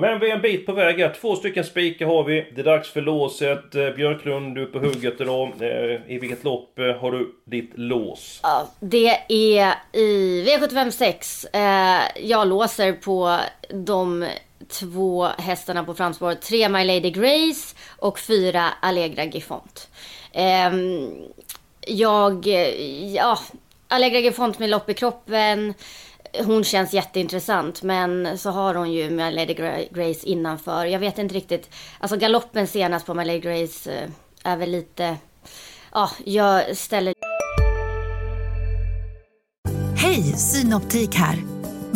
Men 0.00 0.20
vi 0.20 0.30
är 0.30 0.34
en 0.34 0.42
bit 0.42 0.66
på 0.66 0.72
väg 0.72 0.98
här. 0.98 1.14
Två 1.20 1.36
stycken 1.36 1.64
spikar 1.64 2.06
har 2.06 2.24
vi. 2.24 2.52
Det 2.54 2.60
är 2.60 2.64
dags 2.64 2.90
för 2.90 3.00
låset. 3.00 3.74
Eh, 3.74 3.90
Björklund, 3.90 4.54
du 4.54 4.62
är 4.62 4.66
på 4.66 4.78
hugget 4.78 5.20
idag. 5.20 5.52
Eh, 5.60 6.12
I 6.12 6.18
vilket 6.20 6.44
lopp 6.44 6.78
eh, 6.78 6.94
har 7.00 7.12
du 7.12 7.34
ditt 7.44 7.70
lås? 7.74 8.40
Ja, 8.42 8.68
det 8.80 9.08
är 9.28 9.74
i 9.92 10.44
V75 10.44 10.90
6. 10.90 11.46
Jag 12.16 12.48
låser 12.48 12.92
på 12.92 13.38
de 13.84 14.28
två 14.68 15.24
hästarna 15.38 15.84
på 15.84 15.94
framspår. 15.94 16.34
Tre 16.34 16.68
My 16.68 16.84
Lady 16.84 17.10
Grace 17.10 17.76
och 17.98 18.18
fyra 18.18 18.64
Allegra 18.82 19.24
Gifont. 19.24 19.88
Eh, 20.32 20.72
jag, 21.86 22.46
ja, 23.14 23.38
Allegra 23.88 24.18
Gifont 24.18 24.58
med 24.58 24.70
lopp 24.70 24.90
i 24.90 24.94
kroppen. 24.94 25.74
Hon 26.44 26.64
känns 26.64 26.92
jätteintressant 26.92 27.82
men 27.82 28.38
så 28.38 28.50
har 28.50 28.74
hon 28.74 28.92
ju 28.92 29.10
My 29.10 29.30
Lady 29.30 29.54
Grace 29.90 30.26
innanför. 30.26 30.84
Jag 30.84 30.98
vet 30.98 31.18
inte 31.18 31.34
riktigt. 31.34 31.70
Alltså 31.98 32.16
galoppen 32.16 32.66
senast 32.66 33.06
på 33.06 33.14
My 33.14 33.24
Lady 33.24 33.40
Grace 33.40 33.92
eh, 33.92 34.10
är 34.52 34.56
väl 34.56 34.70
lite... 34.70 35.16
Ja, 35.92 36.10
jag 36.24 36.76
ställer... 36.76 37.14
Hej, 39.96 40.22
Synoptik 40.22 41.14
här. 41.14 41.57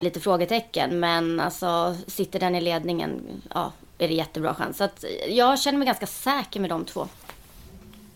Lite 0.00 0.20
frågetecken. 0.20 1.00
Men 1.00 1.40
alltså, 1.40 1.96
sitter 2.06 2.40
den 2.40 2.54
i 2.54 2.60
ledningen, 2.60 3.42
ja, 3.54 3.72
är 3.98 4.08
det 4.08 4.14
jättebra 4.14 4.54
chans. 4.54 4.76
Så 4.76 4.84
att 4.84 5.04
jag 5.28 5.60
känner 5.60 5.78
mig 5.78 5.86
ganska 5.86 6.06
säker 6.06 6.60
med 6.60 6.70
de 6.70 6.84
två. 6.84 7.08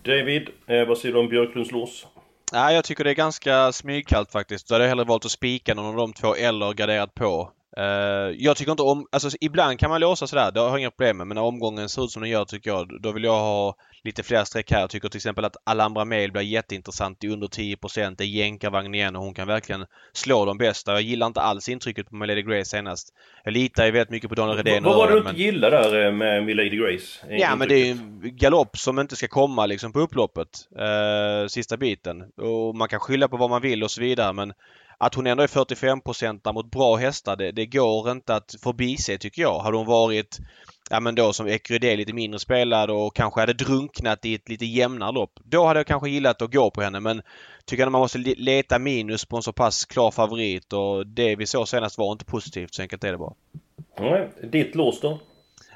David, 0.03 0.49
eh, 0.67 0.85
vad 0.89 0.99
säger 0.99 1.15
du 1.15 1.21
om 1.21 1.29
Björklunds 1.29 1.71
lås? 1.71 2.07
Nej, 2.53 2.75
jag 2.75 2.85
tycker 2.85 3.05
det 3.05 3.11
är 3.11 3.15
ganska 3.15 3.73
smygkallt 3.73 4.33
faktiskt. 4.33 4.69
Då 4.69 4.75
hade 4.75 4.85
jag 4.85 4.89
hellre 4.89 5.05
valt 5.05 5.25
att 5.25 5.31
spika 5.31 5.75
någon 5.75 5.87
av 5.87 5.97
de 5.97 6.13
två 6.13 6.35
eller 6.35 6.73
garderat 6.73 7.15
på. 7.15 7.51
Uh, 7.79 8.37
jag 8.39 8.57
tycker 8.57 8.71
inte 8.71 8.83
om... 8.83 9.07
Alltså 9.13 9.31
ibland 9.41 9.79
kan 9.79 9.91
man 9.91 10.01
låsa 10.01 10.27
sådär, 10.27 10.53
det 10.53 10.61
har 10.61 10.69
jag 10.69 10.79
inga 10.79 10.91
problem 10.91 11.17
med. 11.17 11.27
Men 11.27 11.35
när 11.35 11.43
omgången 11.43 11.89
ser 11.89 12.05
ut 12.05 12.11
som 12.11 12.23
den 12.23 12.31
gör 12.31 12.45
tycker 12.45 12.71
jag, 12.71 13.03
då 13.03 13.13
vill 13.13 13.25
jag 13.25 13.39
ha 13.39 13.75
lite 14.05 14.23
fler 14.23 14.45
streck 14.45 14.73
här. 14.73 14.81
Jag 14.81 14.91
tycker 14.91 15.09
till 15.09 15.19
exempel 15.19 15.45
att 15.45 15.57
Alhambra 15.65 16.05
Mail 16.05 16.33
blir 16.33 16.43
jätteintressant 16.43 17.25
i 17.25 17.29
under 17.29 17.47
10 17.47 17.77
Det 18.17 18.25
är 18.25 18.27
jänkarvagn 18.27 18.95
igen 18.95 19.17
och 19.17 19.23
hon 19.23 19.35
kan 19.35 19.47
verkligen 19.47 19.87
slå 20.13 20.45
de 20.45 20.59
bästa. 20.59 20.93
Jag 20.93 21.03
gillar 21.03 21.27
inte 21.27 21.41
alls 21.41 21.69
intrycket 21.69 22.09
på 22.09 22.15
Milady 22.15 22.43
Grace 22.43 22.65
senast. 22.65 23.09
Jag 23.45 23.53
litar 23.53 23.85
ju 23.85 23.91
väldigt 23.91 24.11
mycket 24.11 24.29
på 24.29 24.35
Daniel 24.35 24.57
Redén. 24.57 24.83
Vad 24.83 24.97
var 24.97 25.09
det 25.09 25.15
du 25.15 25.23
men... 25.23 25.31
inte 25.31 25.43
gillade 25.43 25.77
där 25.77 26.07
eh, 26.07 26.13
med 26.13 26.45
Milady 26.45 26.77
Grace? 26.77 27.37
Ja 27.37 27.57
men 27.57 27.69
det 27.69 27.75
är 27.75 27.85
ju 27.85 27.91
en 27.91 28.21
galopp 28.23 28.79
som 28.79 28.99
inte 28.99 29.17
ska 29.17 29.29
komma 29.29 29.67
liksom 29.67 29.93
på 29.93 30.01
upploppet. 30.01 30.49
Uh, 30.81 31.49
sista 31.49 31.77
biten. 31.77 32.23
Och 32.37 32.77
man 32.77 32.89
kan 32.89 33.01
skylla 33.01 33.29
på 33.29 33.37
vad 33.37 33.51
man 33.51 33.63
vill 33.63 33.83
och 33.83 33.91
så 33.91 34.01
vidare 34.01 34.33
men 34.33 34.53
att 35.01 35.15
hon 35.15 35.27
ändå 35.27 35.43
är 35.43 35.47
45% 35.47 36.53
mot 36.53 36.71
bra 36.71 36.97
hästar, 36.97 37.37
det, 37.37 37.53
det 37.53 37.67
går 37.67 38.11
inte 38.11 38.35
att 38.35 38.55
förbise 38.63 39.19
tycker 39.19 39.43
jag. 39.43 39.59
Hade 39.59 39.77
hon 39.77 39.87
varit 39.87 40.39
ja 40.91 41.01
men 41.01 41.15
då 41.15 41.33
som 41.33 41.47
Ecurydé 41.47 41.97
lite 41.97 42.13
mindre 42.13 42.39
spelad 42.39 42.91
och 42.91 43.17
kanske 43.17 43.41
hade 43.41 43.53
drunknat 43.53 44.25
i 44.25 44.35
ett 44.35 44.49
lite 44.49 44.67
jämnare 44.67 45.13
lopp. 45.13 45.33
Då 45.45 45.67
hade 45.67 45.79
jag 45.81 45.87
kanske 45.87 46.11
gillat 46.11 46.43
att 46.43 46.53
gå 46.53 46.71
på 46.71 46.83
henne 46.83 47.01
men 47.01 47.23
tycker 47.65 47.87
att 47.87 47.93
man 47.93 48.01
måste 48.01 48.19
leta 48.19 48.79
minus 48.79 49.25
på 49.25 49.37
en 49.37 49.43
så 49.43 49.53
pass 49.53 49.85
klar 49.85 50.11
favorit 50.11 50.73
och 50.73 51.07
det 51.07 51.37
vi 51.37 51.47
såg 51.47 51.69
senast 51.69 51.99
var 51.99 52.13
inte 52.13 52.25
positivt. 52.25 52.75
Så 52.75 52.83
enkelt 52.83 53.05
är 53.05 53.13
det 53.13 53.19
bara. 53.19 53.35
Nej, 53.99 54.31
ditt 54.53 54.75
lås 54.75 55.01
då? 55.01 55.19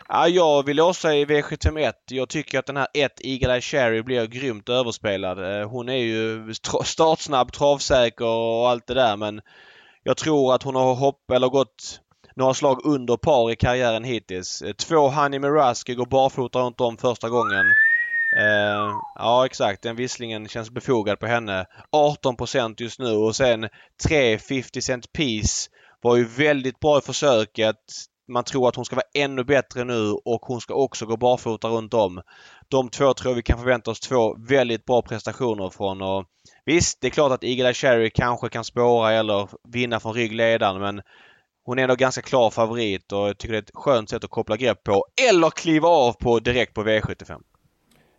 Ja, 0.09 0.29
jag 0.29 0.67
vill 0.67 0.77
låsa 0.77 1.15
i 1.15 1.25
V751. 1.25 1.93
Jag 2.07 2.29
tycker 2.29 2.59
att 2.59 2.67
den 2.67 2.77
här 2.77 2.89
1 2.95 3.13
Eagle 3.21 3.53
Eye 3.53 3.61
Cherry 3.61 4.03
blir 4.03 4.27
grymt 4.27 4.69
överspelad. 4.69 5.61
Eh, 5.61 5.69
hon 5.69 5.89
är 5.89 5.97
ju 5.97 6.55
startsnabb, 6.85 7.53
travsäker 7.53 8.25
och 8.25 8.69
allt 8.69 8.87
det 8.87 8.95
där 8.95 9.17
men 9.17 9.41
jag 10.03 10.17
tror 10.17 10.55
att 10.55 10.63
hon 10.63 10.75
har 10.75 10.95
hopp 10.95 11.31
eller 11.31 11.49
gått 11.49 12.01
några 12.37 12.55
slag 12.55 12.81
under 12.85 13.17
par 13.17 13.51
i 13.51 13.57
karriären 13.57 14.05
hittills. 14.05 14.63
Eh, 14.63 14.73
två 14.73 15.09
Honey 15.09 15.39
Miraski 15.39 15.95
går 15.95 16.07
barfota 16.07 16.59
runt 16.59 16.81
om 16.81 16.97
första 16.97 17.29
gången. 17.29 17.67
Uh, 18.37 18.95
ja 19.15 19.47
exakt, 19.47 19.83
den 19.83 19.97
visslingen 19.97 20.49
känns 20.49 20.71
befogad 20.71 21.19
på 21.19 21.27
henne. 21.27 21.67
18% 21.93 22.75
just 22.79 22.99
nu 22.99 23.11
och 23.11 23.37
sen 23.37 23.69
3 24.09 24.39
50 24.39 24.83
cent 24.83 25.13
piece 25.13 25.71
var 26.03 26.17
ju 26.17 26.25
väldigt 26.25 26.81
bra 26.81 26.99
i 26.99 27.01
försöket. 27.01 27.77
Man 28.29 28.45
tror 28.45 28.69
att 28.69 28.77
hon 28.77 28.85
ska 28.85 28.97
vara 28.97 29.25
ännu 29.25 29.45
bättre 29.45 29.85
nu 29.85 30.11
och 30.25 30.41
hon 30.43 30.61
ska 30.61 30.75
också 30.75 31.07
gå 31.07 31.17
barfota 31.17 31.69
runt 31.69 31.95
om. 31.95 32.23
De 32.69 32.89
två 32.89 33.15
tror 33.15 33.35
vi 33.35 33.43
kan 33.43 33.59
förvänta 33.59 33.91
oss 33.91 34.01
två 34.01 34.37
väldigt 34.49 34.85
bra 34.85 35.03
prestationer 35.03 35.71
från 35.71 36.03
och 36.03 36.25
Visst, 36.65 37.01
det 37.01 37.07
är 37.07 37.11
klart 37.11 37.33
att 37.33 37.45
Eagle 37.45 37.65
Eye 37.65 37.75
Cherry 37.75 38.11
kanske 38.11 38.49
kan 38.49 38.65
spåra 38.65 39.13
eller 39.13 39.49
vinna 39.73 40.01
från 40.01 40.15
ryggledaren 40.15 40.81
men 40.81 41.03
hon 41.65 41.79
är 41.79 41.83
ändå 41.83 41.95
ganska 41.95 42.23
klar 42.23 42.51
favorit 42.51 43.13
och 43.13 43.29
jag 43.29 43.39
tycker 43.39 43.53
det 43.53 43.59
är 43.59 43.63
ett 43.63 43.71
skönt 43.75 44.11
sätt 44.11 44.25
att 44.25 44.31
koppla 44.31 44.57
grepp 44.57 44.85
på. 44.85 45.05
Eller 45.31 45.51
kliva 45.51 45.89
av 45.89 46.13
på 46.13 46.39
direkt 46.39 46.75
på 46.75 46.85
V75. 46.85 47.41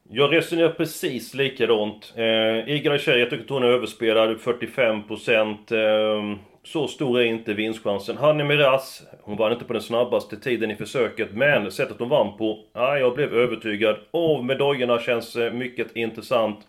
Jag 0.10 0.34
resonerar 0.34 0.70
precis 0.70 1.34
likadant. 1.34 2.14
Eh, 2.16 2.24
Eagle 2.24 2.96
Eye 2.96 3.20
jag 3.20 3.30
tycker 3.30 3.44
att 3.44 3.50
hon 3.50 3.64
är 3.64 3.68
överspelad, 3.68 4.40
45 4.40 5.08
procent 5.08 5.72
Eh, 5.72 6.38
så 6.66 6.88
stor 6.88 7.20
är 7.20 7.24
inte 7.24 7.54
vinstchansen. 7.54 8.18
Hanni 8.18 8.44
Miraz, 8.44 9.04
hon 9.22 9.38
vann 9.38 9.52
inte 9.52 9.66
på 9.66 9.74
den 9.74 9.82
snabbaste 9.82 10.38
tiden 10.38 10.72
i 10.72 10.76
försöket, 10.76 11.30
men 11.34 11.72
sättet 11.72 12.00
hon 12.00 12.10
vann 12.10 12.38
på, 12.38 12.60
ja, 12.74 12.98
jag 12.98 13.16
blev 13.16 13.34
övertygad. 13.34 13.96
Och 14.12 14.46
medaljerna 14.46 15.00
känns 15.00 15.36
eh, 15.36 15.54
mycket 15.54 15.96
intressant. 15.96 16.60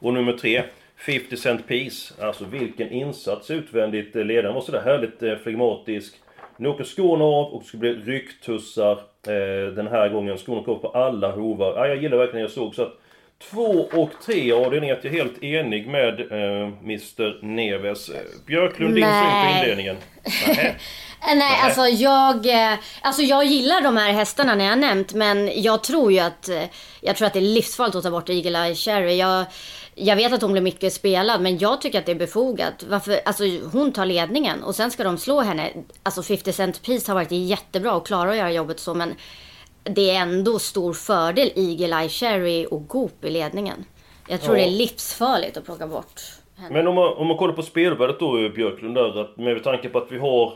Och 0.00 0.14
nummer 0.14 0.32
tre, 0.32 0.62
50 0.96 1.36
Cent 1.36 1.68
Piece. 1.68 2.14
Alltså 2.20 2.44
vilken 2.44 2.90
insats 2.90 3.50
utvändigt. 3.50 4.16
Eh, 4.16 4.24
ledaren 4.24 4.54
var 4.54 4.60
sådär 4.60 4.80
härligt 4.80 5.22
eh, 5.22 5.36
flegmatisk. 5.36 6.14
Nu 6.56 6.68
åker 6.68 6.84
skorna 6.84 7.24
av 7.24 7.46
och 7.46 7.60
det 7.60 7.66
ska 7.66 7.78
bli 7.78 7.94
rycktussar 7.94 8.92
eh, 9.26 9.72
den 9.74 9.86
här 9.86 10.08
gången. 10.08 10.38
Skorna 10.38 10.62
kommer 10.62 10.78
på 10.78 10.88
alla 10.88 11.30
hovar. 11.30 11.72
Ja, 11.76 11.86
jag 11.86 12.02
gillar 12.02 12.16
verkligen 12.16 12.36
det 12.36 12.42
jag 12.42 12.50
såg. 12.50 12.74
Så 12.74 12.82
att 12.82 12.98
två 13.50 13.88
och 13.92 14.10
tre 14.26 14.52
avdelningar. 14.52 15.00
Jag 15.02 15.12
är 15.14 15.18
helt 15.18 15.42
enig 15.42 15.86
med 15.86 16.20
eh, 16.20 16.68
Mr 16.82 17.44
Neves. 17.44 18.10
Björklund, 18.46 18.94
din 18.94 19.04
syn 19.04 19.42
på 19.42 19.58
inledningen? 19.58 19.96
Nej, 21.34 21.60
alltså 21.62 21.80
jag, 21.80 22.46
eh, 22.46 22.78
alltså 23.00 23.22
jag 23.22 23.44
gillar 23.44 23.80
de 23.80 23.96
här 23.96 24.12
hästarna 24.12 24.54
när 24.54 24.64
jag 24.64 24.78
nämnt, 24.78 25.14
men 25.14 25.62
jag 25.62 25.84
tror 25.84 26.12
ju 26.12 26.18
att, 26.18 26.48
eh, 26.48 26.62
jag 27.00 27.16
tror 27.16 27.26
att 27.26 27.32
det 27.32 27.38
är 27.38 27.54
livsfarligt 27.54 27.96
att 27.96 28.02
ta 28.02 28.10
bort 28.10 28.28
Eagle 28.28 28.66
Eye 28.66 28.74
Cherry. 28.74 29.16
Jag, 29.16 29.44
jag 29.94 30.16
vet 30.16 30.32
att 30.32 30.42
hon 30.42 30.52
blir 30.52 30.62
mycket 30.62 30.92
spelad, 30.92 31.40
men 31.40 31.58
jag 31.58 31.80
tycker 31.80 31.98
att 31.98 32.06
det 32.06 32.12
är 32.12 32.16
befogat. 32.16 32.84
Varför, 32.88 33.20
alltså 33.24 33.44
hon 33.72 33.92
tar 33.92 34.06
ledningen 34.06 34.62
och 34.62 34.74
sen 34.74 34.90
ska 34.90 35.04
de 35.04 35.18
slå 35.18 35.40
henne. 35.40 35.70
Alltså 36.02 36.22
50 36.22 36.52
Cent 36.52 36.82
Piece 36.82 37.08
har 37.08 37.14
varit 37.14 37.30
jättebra 37.30 37.92
och 37.92 38.06
klarar 38.06 38.30
att 38.30 38.36
göra 38.36 38.52
jobbet 38.52 38.80
så, 38.80 38.94
men 38.94 39.14
det 39.90 40.10
är 40.10 40.22
ändå 40.22 40.58
stor 40.58 40.92
fördel 40.92 41.50
Eagle 41.56 42.00
Eye 42.00 42.08
Cherry 42.08 42.66
och 42.70 42.88
Goop 42.88 43.24
i 43.24 43.30
ledningen. 43.30 43.84
Jag 44.28 44.40
tror 44.40 44.58
ja. 44.58 44.64
det 44.64 44.70
är 44.70 44.78
livsfarligt 44.78 45.56
att 45.56 45.64
plocka 45.64 45.86
bort 45.86 46.20
henne. 46.56 46.70
Men 46.72 46.86
om 46.86 46.94
man, 46.94 47.12
om 47.12 47.26
man 47.26 47.36
kollar 47.36 47.54
på 47.54 47.62
spelvärdet 47.62 48.20
då 48.20 48.48
Björklund 48.48 48.94
där, 48.94 49.42
med 49.42 49.64
tanke 49.64 49.88
på 49.88 49.98
att 49.98 50.12
vi 50.12 50.18
har 50.18 50.52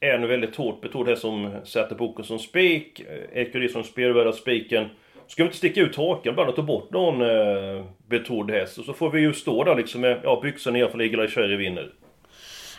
en 0.00 0.28
väldigt 0.28 0.56
hårt 0.56 0.80
betrodd 0.80 1.08
häst 1.08 1.22
som 1.22 1.50
sätter 1.64 1.94
boken 1.94 2.24
som 2.24 2.38
spik, 2.38 3.00
Ekerö 3.32 3.68
som 3.68 3.84
spelvärda 3.84 4.32
spiken. 4.32 4.88
Ska 5.26 5.42
vi 5.42 5.46
inte 5.46 5.56
sticka 5.56 5.80
ut 5.80 5.96
hakan 5.96 6.34
bara 6.34 6.48
och 6.48 6.56
ta 6.56 6.62
bort 6.62 6.90
någon 6.90 7.22
eh, 7.22 7.84
betrodd 8.06 8.50
häst? 8.50 8.78
Och 8.78 8.84
så 8.84 8.92
får 8.92 9.10
vi 9.10 9.20
ju 9.20 9.32
stå 9.32 9.64
där 9.64 9.76
liksom 9.76 10.00
med 10.00 10.20
ja, 10.22 10.40
byxor 10.42 10.70
ner 10.70 10.88
för 10.88 11.02
Eagle 11.02 11.22
Eye 11.22 11.30
Cherry 11.30 11.56
vinner. 11.56 11.92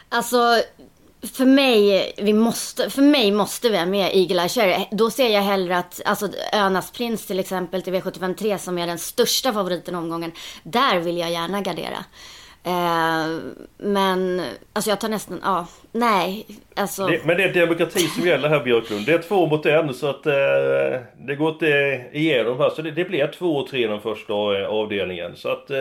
Alltså, 0.09 0.37
för 1.33 1.45
mig, 1.45 2.13
vi 2.17 2.33
måste, 2.33 2.89
för 2.89 3.01
mig 3.01 3.31
måste 3.31 3.69
vi 3.69 3.77
ha 3.77 3.85
med 3.85 4.11
Eagle 4.13 4.41
Eye 4.41 4.49
Cherry. 4.49 4.87
Då 4.91 5.11
ser 5.11 5.29
jag 5.29 5.41
hellre 5.41 5.77
att, 5.77 6.01
alltså 6.05 6.29
Önas 6.53 6.91
Prins 6.91 7.25
till 7.25 7.39
exempel 7.39 7.81
till 7.81 7.93
V753 7.93 8.57
som 8.57 8.77
är 8.77 8.87
den 8.87 8.99
största 8.99 9.53
favoriten 9.53 9.95
omgången. 9.95 10.31
Där 10.63 10.99
vill 10.99 11.17
jag 11.17 11.31
gärna 11.31 11.61
gardera. 11.61 12.05
Eh, 12.63 13.39
men, 13.77 14.41
alltså 14.73 14.89
jag 14.89 14.99
tar 14.99 15.09
nästan, 15.09 15.39
ja, 15.43 15.67
nej, 15.91 16.45
alltså. 16.75 17.07
Det, 17.07 17.25
men 17.25 17.37
det 17.37 17.43
är 17.43 17.53
demokrati 17.53 17.99
som 17.99 18.27
gäller 18.27 18.49
här 18.49 18.63
Björklund. 18.63 19.05
Det 19.05 19.13
är 19.13 19.21
två 19.21 19.47
mot 19.47 19.65
en 19.65 19.93
så 19.93 20.07
att 20.07 20.25
eh, 20.25 20.33
det 21.17 21.35
går 21.35 21.49
inte 21.49 22.01
igenom 22.13 22.57
här. 22.57 22.69
Så 22.69 22.81
det, 22.81 22.91
det 22.91 23.05
blir 23.05 23.27
två 23.27 23.57
och 23.57 23.67
tre 23.67 23.87
den 23.87 24.01
första 24.01 24.33
eh, 24.33 24.67
avdelningen. 24.67 25.35
Så 25.35 25.49
att 25.49 25.69
eh, 25.71 25.77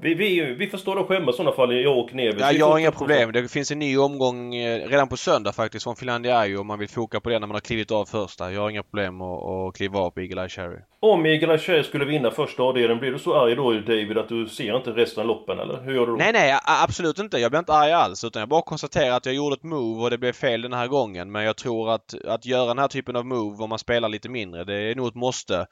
vi, 0.00 0.14
vi, 0.14 0.54
vi 0.54 0.66
får 0.66 0.78
stå 0.78 1.00
och 1.00 1.08
skämmas 1.08 1.34
i 1.34 1.36
sådana 1.36 1.56
fall, 1.56 1.74
jag 1.74 1.98
och 1.98 2.14
Neves. 2.14 2.40
Ja, 2.40 2.52
jag 2.52 2.66
har 2.66 2.78
inga 2.78 2.92
problem. 2.92 3.32
Det 3.32 3.48
finns 3.48 3.70
en 3.70 3.78
ny 3.78 3.98
omgång 3.98 4.54
eh, 4.54 4.88
redan 4.88 5.08
på 5.08 5.16
söndag 5.16 5.52
faktiskt 5.52 5.84
från 5.84 5.96
Finlandia 5.96 6.38
Ajo 6.38 6.60
om 6.60 6.66
man 6.66 6.78
vill 6.78 6.88
foka 6.88 7.20
på 7.20 7.28
det 7.30 7.38
när 7.38 7.46
man 7.46 7.54
har 7.54 7.60
klivit 7.60 7.90
av 7.90 8.04
första. 8.04 8.52
Jag 8.52 8.60
har 8.60 8.70
inga 8.70 8.82
problem 8.82 9.20
att, 9.20 9.42
att 9.44 9.74
kliva 9.76 9.98
av 9.98 10.10
på 10.10 10.20
Eagle 10.20 10.42
Eye 10.42 10.48
Cherry. 10.48 10.78
Om 11.00 11.26
Eagle 11.26 11.52
Eye 11.52 11.58
Cherry 11.58 11.84
skulle 11.84 12.04
vinna 12.04 12.30
första 12.30 12.62
avdelningen, 12.62 13.00
blir 13.00 13.12
du 13.12 13.18
så 13.18 13.34
arg 13.34 13.56
då 13.56 13.72
David 13.72 14.18
att 14.18 14.28
du 14.28 14.46
ser 14.46 14.76
inte 14.76 14.90
resten 14.90 15.20
av 15.20 15.26
loppen 15.26 15.58
eller? 15.58 15.82
Hur 15.82 15.94
gör 15.94 16.06
du 16.06 16.12
då? 16.12 16.18
Nej, 16.18 16.32
nej 16.32 16.58
absolut 16.64 17.18
inte. 17.18 17.38
Jag 17.38 17.50
blir 17.50 17.58
inte 17.58 17.72
arg 17.72 17.92
alls. 17.92 18.24
Utan 18.24 18.40
jag 18.40 18.48
bara 18.48 18.62
konstaterar 18.62 19.16
att 19.16 19.26
jag 19.26 19.34
gjorde 19.34 19.54
ett 19.54 19.62
move 19.62 20.02
och 20.02 20.10
det 20.10 20.18
blev 20.18 20.32
fel 20.32 20.62
den 20.62 20.72
här 20.72 20.86
gången. 20.86 21.32
Men 21.32 21.44
jag 21.44 21.56
tror 21.56 21.90
att, 21.90 22.14
att 22.26 22.46
göra 22.46 22.66
den 22.66 22.78
här 22.78 22.88
typen 22.88 23.16
av 23.16 23.26
move 23.26 23.62
om 23.64 23.70
man 23.70 23.78
spelar 23.78 24.08
lite 24.08 24.28
mindre, 24.28 24.64
det 24.64 24.74
är 24.74 24.94
nog 24.94 25.08
ett 25.08 25.14
måste. 25.14 25.66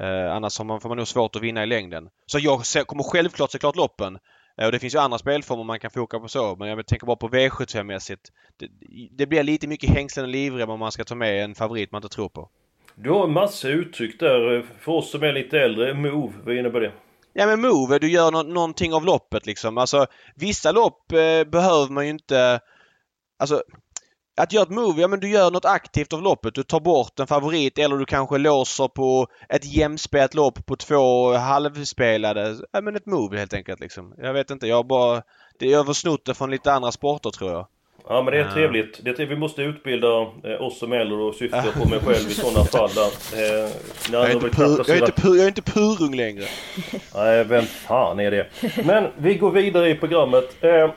Eh, 0.00 0.34
annars 0.34 0.58
har 0.58 0.64
man, 0.64 0.80
får 0.80 0.88
man 0.88 0.98
nog 0.98 1.08
svårt 1.08 1.36
att 1.36 1.42
vinna 1.42 1.62
i 1.62 1.66
längden. 1.66 2.08
Så 2.26 2.38
jag 2.38 2.66
ser, 2.66 2.84
kommer 2.84 3.02
självklart 3.02 3.50
se 3.50 3.58
klart 3.58 3.76
loppen. 3.76 4.18
Eh, 4.60 4.66
och 4.66 4.72
det 4.72 4.78
finns 4.78 4.94
ju 4.94 4.98
andra 4.98 5.18
spelformer 5.18 5.64
man 5.64 5.80
kan 5.80 5.90
foka 5.90 6.18
på 6.18 6.28
så. 6.28 6.56
Men 6.56 6.68
jag 6.68 6.86
tänker 6.86 7.06
bara 7.06 7.16
på 7.16 7.28
V75-mässigt. 7.28 8.30
Det, 8.56 8.68
det, 9.10 9.26
blir 9.26 9.42
lite 9.42 9.66
mycket 9.66 9.90
hängslen 9.90 10.24
och 10.24 10.30
livrem 10.30 10.70
om 10.70 10.78
man 10.78 10.92
ska 10.92 11.04
ta 11.04 11.14
med 11.14 11.44
en 11.44 11.54
favorit 11.54 11.92
man 11.92 12.02
inte 12.02 12.14
tror 12.14 12.28
på. 12.28 12.48
Du 12.94 13.10
har 13.10 13.26
massa 13.26 13.68
uttryck 13.68 14.20
där. 14.20 14.66
För 14.78 14.92
oss 14.92 15.10
som 15.10 15.22
är 15.22 15.32
lite 15.32 15.60
äldre, 15.60 15.94
move, 15.94 16.32
vad 16.44 16.56
innebär 16.56 16.80
det? 16.80 16.92
Ja 17.32 17.46
men 17.46 17.60
move, 17.60 17.98
du 17.98 18.10
gör 18.10 18.30
no 18.30 18.42
någonting 18.42 18.94
av 18.94 19.04
loppet 19.04 19.46
liksom. 19.46 19.78
Alltså 19.78 20.06
vissa 20.36 20.72
lopp 20.72 21.12
eh, 21.12 21.44
behöver 21.44 21.92
man 21.92 22.04
ju 22.04 22.10
inte... 22.10 22.60
Alltså 23.38 23.62
att 24.36 24.52
göra 24.52 24.62
ett 24.62 24.70
move, 24.70 25.00
ja 25.00 25.08
men 25.08 25.20
du 25.20 25.28
gör 25.28 25.50
något 25.50 25.64
aktivt 25.64 26.12
av 26.12 26.22
loppet. 26.22 26.54
Du 26.54 26.62
tar 26.62 26.80
bort 26.80 27.20
en 27.20 27.26
favorit 27.26 27.78
eller 27.78 27.96
du 27.96 28.04
kanske 28.04 28.38
låser 28.38 28.88
på 28.88 29.26
ett 29.48 29.64
jämspelat 29.64 30.34
lopp 30.34 30.66
på 30.66 30.76
två 30.76 31.32
halvspelade. 31.32 32.56
Ja 32.72 32.80
men 32.80 32.96
ett 32.96 33.06
move 33.06 33.38
helt 33.38 33.54
enkelt 33.54 33.80
liksom. 33.80 34.14
Jag 34.18 34.32
vet 34.32 34.50
inte, 34.50 34.66
jag 34.66 34.86
bara... 34.86 35.22
Det 35.58 35.72
är 35.72 35.78
översnott 35.78 36.24
det 36.24 36.34
från 36.34 36.50
lite 36.50 36.72
andra 36.72 36.92
sporter 36.92 37.30
tror 37.30 37.50
jag. 37.50 37.66
Ja 38.08 38.22
men 38.22 38.34
det 38.34 38.40
är 38.40 38.50
trevligt. 38.50 39.04
Det 39.04 39.10
är 39.10 39.14
trevligt. 39.14 39.36
Vi 39.36 39.40
måste 39.40 39.62
utbilda 39.62 40.20
eh, 40.44 40.62
oss 40.62 40.78
som 40.78 40.92
äldre 40.92 41.16
och 41.16 41.34
syftar 41.34 41.72
på 41.82 41.88
mig 41.88 42.00
själv 42.00 42.30
i 42.30 42.34
sådana 42.34 42.64
fall. 42.64 42.90
Där, 42.94 43.06
eh, 43.64 43.70
jag, 44.12 44.30
är 44.30 44.34
inte 44.34 44.48
pur, 44.48 44.84
jag, 44.86 44.96
är 44.96 45.00
inte 45.00 45.22
pur, 45.22 45.36
jag 45.36 45.44
är 45.44 45.48
inte 45.48 45.62
purung 45.62 46.16
längre. 46.16 46.44
Nej, 47.14 47.44
vem 47.44 47.64
fan 47.64 48.20
är 48.20 48.30
det? 48.30 48.46
Men 48.84 49.06
vi 49.16 49.34
går 49.34 49.50
vidare 49.50 49.90
i 49.90 49.94
programmet. 49.94 50.64
Eh, 50.64 50.90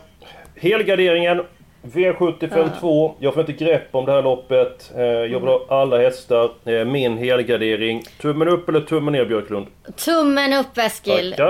helgarderingen 0.55 1.41
V75 1.93 2.69
2. 2.79 3.15
Jag 3.19 3.33
får 3.33 3.41
inte 3.49 3.65
grepp 3.65 3.87
om 3.95 4.05
det 4.05 4.11
här 4.11 4.21
loppet. 4.21 4.91
Eh, 4.95 5.03
Jag 5.03 5.39
vill 5.39 5.49
ha 5.49 5.65
alla 5.69 5.97
hästar. 5.97 6.49
Eh, 6.65 6.85
Min 6.85 7.17
helgardering. 7.17 8.03
Tummen 8.21 8.47
upp 8.47 8.69
eller 8.69 8.81
tummen 8.81 9.11
ner 9.13 9.25
Björklund? 9.25 9.67
Tummen 9.95 10.53
upp 10.53 10.77
Eskil. 10.77 11.33
Eh, 11.33 11.47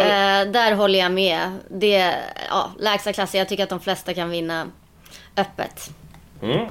där 0.51 0.75
håller 0.75 0.99
jag 0.99 1.11
med. 1.11 1.39
Det, 1.69 2.13
ja, 2.49 2.71
lägsta 2.79 3.13
klassen. 3.13 3.39
Jag 3.39 3.49
tycker 3.49 3.63
att 3.63 3.69
de 3.69 3.79
flesta 3.79 4.13
kan 4.13 4.29
vinna 4.29 4.67
öppet. 5.37 5.89
Mm. 6.43 6.65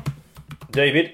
David? 0.68 1.08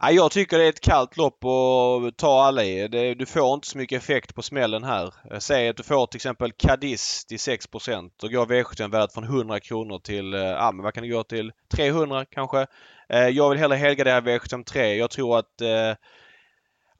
Ja, 0.00 0.10
jag 0.10 0.30
tycker 0.30 0.58
det 0.58 0.64
är 0.64 0.68
ett 0.68 0.80
kallt 0.80 1.16
lopp 1.16 1.44
att 1.44 2.16
ta 2.16 2.42
alla 2.42 2.64
i. 2.64 2.88
Det, 2.88 3.14
du 3.14 3.26
får 3.26 3.54
inte 3.54 3.66
så 3.66 3.78
mycket 3.78 4.02
effekt 4.02 4.34
på 4.34 4.42
smällen 4.42 4.84
här. 4.84 5.14
Eh, 5.30 5.38
säg 5.38 5.68
att 5.68 5.76
du 5.76 5.82
får 5.82 6.06
till 6.06 6.16
exempel 6.16 6.52
Cadiz 6.52 7.24
till 7.24 7.36
6% 7.36 8.10
Då 8.20 8.28
går 8.28 8.46
V75 8.46 8.90
värdet 8.90 9.12
från 9.12 9.24
100 9.24 9.60
kronor 9.60 9.98
till, 9.98 10.34
eh, 10.34 10.40
ja 10.40 10.72
men 10.72 10.84
vad 10.84 10.94
kan 10.94 11.02
det 11.02 11.08
gå 11.08 11.22
till? 11.22 11.52
300 11.76 12.24
kanske? 12.24 12.66
Eh, 13.08 13.28
jag 13.28 13.50
vill 13.50 13.58
hellre 13.58 13.76
helgardera 13.76 14.20
V75 14.20 14.64
3. 14.64 14.94
Jag 14.94 15.10
tror 15.10 15.38
att 15.38 15.54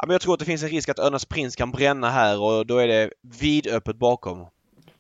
Ja, 0.01 0.07
men 0.07 0.15
jag 0.15 0.21
tror 0.21 0.33
att 0.35 0.39
det 0.39 0.45
finns 0.45 0.63
en 0.63 0.69
risk 0.69 0.89
att 0.89 0.99
Önas 0.99 1.25
Prins 1.25 1.57
kan 1.57 1.71
bränna 1.71 2.11
här 2.11 2.43
och 2.43 2.67
då 2.67 2.79
är 2.79 2.89
det 2.89 3.11
vidöppet 3.41 3.97
bakom. 3.97 4.47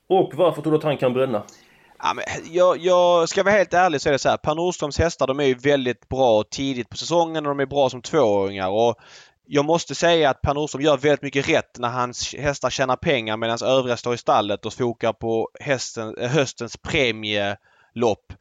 Och 0.08 0.32
varför 0.34 0.62
tror 0.62 0.72
du 0.72 0.78
att 0.78 0.84
han 0.84 0.96
kan 0.96 1.12
bränna? 1.12 1.42
Ja, 2.02 2.14
men 2.14 2.24
jag, 2.50 2.78
jag 2.78 3.28
ska 3.28 3.42
vara 3.42 3.54
helt 3.54 3.74
ärlig 3.74 4.00
så 4.00 4.08
är 4.08 4.12
det 4.12 4.18
så 4.18 4.28
här. 4.28 4.37
Per 4.37 4.54
Nordströms 4.54 4.98
hästar 4.98 5.26
de 5.26 5.40
är 5.40 5.44
ju 5.44 5.54
väldigt 5.54 6.08
bra 6.08 6.44
tidigt 6.50 6.88
på 6.88 6.96
säsongen 6.96 7.46
och 7.46 7.50
de 7.56 7.61
är 7.61 7.66
bra 7.66 7.90
som 7.90 8.02
tvååringar. 8.02 8.68
Och 8.68 8.96
jag 9.46 9.64
måste 9.64 9.94
säga 9.94 10.30
att 10.30 10.42
Per 10.42 10.54
Nordström 10.54 10.82
gör 10.82 10.96
väldigt 10.96 11.22
mycket 11.22 11.48
rätt 11.48 11.78
när 11.78 11.88
hans 11.88 12.34
hästar 12.34 12.70
tjänar 12.70 12.96
pengar 12.96 13.37
medan 13.37 13.58
övriga 13.62 13.96
står 13.96 14.14
i 14.14 14.18
stallet 14.18 14.66
och 14.66 14.72
fokar 14.72 15.12
på 15.12 15.48
hästen, 15.61 16.16
eh, 16.18 16.30
höstens 16.30 16.76
premielopp. 16.76 18.32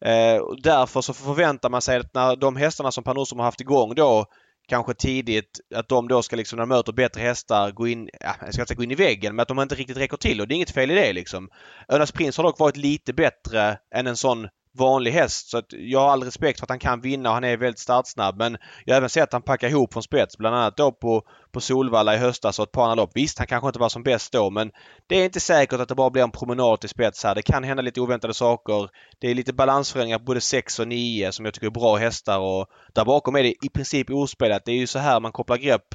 Eh, 0.00 0.42
därför 0.62 1.00
så 1.00 1.14
förväntar 1.14 1.70
man 1.70 1.82
sig 1.82 1.98
att 1.98 2.14
när 2.14 2.36
de 2.36 2.56
hästarna 2.56 2.92
som 2.92 3.04
Per 3.04 3.14
Nordström 3.14 3.38
har 3.38 3.46
haft 3.46 3.60
igång 3.60 3.94
då 3.94 4.26
kanske 4.68 4.94
tidigt 4.94 5.60
att 5.74 5.88
de 5.88 6.08
då 6.08 6.22
ska 6.22 6.36
liksom 6.36 6.56
när 6.56 6.62
de 6.62 6.68
möter 6.68 6.92
bättre 6.92 7.20
hästar 7.20 7.70
gå 7.70 7.88
in, 7.88 8.08
ja, 8.20 8.34
jag 8.40 8.54
ska 8.54 8.62
inte 8.62 8.68
säga 8.68 8.76
gå 8.76 8.82
in 8.82 8.90
i 8.90 8.94
väggen, 8.94 9.36
men 9.36 9.42
att 9.42 9.48
de 9.48 9.60
inte 9.60 9.74
riktigt 9.74 9.96
räcker 9.96 10.16
till 10.16 10.40
och 10.40 10.48
det 10.48 10.54
är 10.54 10.56
inget 10.56 10.70
fel 10.70 10.90
i 10.90 10.94
det 10.94 11.12
liksom. 11.12 11.48
Önas 11.88 12.12
Prins 12.12 12.36
har 12.36 12.44
dock 12.44 12.58
varit 12.58 12.76
lite 12.76 13.12
bättre 13.12 13.78
än 13.94 14.06
en 14.06 14.16
sån 14.16 14.48
vanlig 14.78 15.10
häst 15.12 15.50
så 15.50 15.58
att 15.58 15.64
jag 15.68 16.00
har 16.00 16.08
all 16.08 16.22
respekt 16.22 16.58
för 16.58 16.66
att 16.66 16.70
han 16.70 16.78
kan 16.78 17.00
vinna 17.00 17.28
och 17.28 17.34
han 17.34 17.44
är 17.44 17.56
väldigt 17.56 17.78
startsnabb 17.78 18.38
men 18.38 18.56
jag 18.84 18.94
har 18.94 18.96
även 18.98 19.10
sett 19.10 19.22
att 19.22 19.32
han 19.32 19.42
packar 19.42 19.68
ihop 19.68 19.92
från 19.92 20.02
spets 20.02 20.38
bland 20.38 20.56
annat 20.56 20.76
då 20.76 20.92
på, 20.92 21.22
på 21.52 21.60
Solvalla 21.60 22.14
i 22.14 22.18
höstas 22.18 22.58
och 22.58 22.62
ett 22.62 22.72
par 22.72 22.82
andra 22.82 22.94
lopp. 22.94 23.10
Visst, 23.14 23.38
han 23.38 23.46
kanske 23.46 23.68
inte 23.68 23.78
var 23.78 23.88
som 23.88 24.02
bäst 24.02 24.32
då 24.32 24.50
men 24.50 24.70
det 25.06 25.16
är 25.16 25.24
inte 25.24 25.40
säkert 25.40 25.80
att 25.80 25.88
det 25.88 25.94
bara 25.94 26.10
blir 26.10 26.22
en 26.22 26.30
promenad 26.30 26.80
till 26.80 26.88
spets 26.88 27.24
här. 27.24 27.34
Det 27.34 27.42
kan 27.42 27.64
hända 27.64 27.82
lite 27.82 28.00
oväntade 28.00 28.34
saker. 28.34 28.88
Det 29.18 29.30
är 29.30 29.34
lite 29.34 29.52
balansförändringar 29.52 30.18
på 30.18 30.24
både 30.24 30.40
6 30.40 30.78
och 30.78 30.88
9 30.88 31.32
som 31.32 31.44
jag 31.44 31.54
tycker 31.54 31.66
är 31.66 31.70
bra 31.70 31.96
hästar 31.96 32.38
och 32.38 32.66
där 32.94 33.04
bakom 33.04 33.36
är 33.36 33.42
det 33.42 33.54
i 33.64 33.68
princip 33.74 34.10
ospelat. 34.10 34.62
Det 34.64 34.72
är 34.72 34.76
ju 34.76 34.86
så 34.86 34.98
här 34.98 35.20
man 35.20 35.32
kopplar 35.32 35.56
grepp 35.56 35.94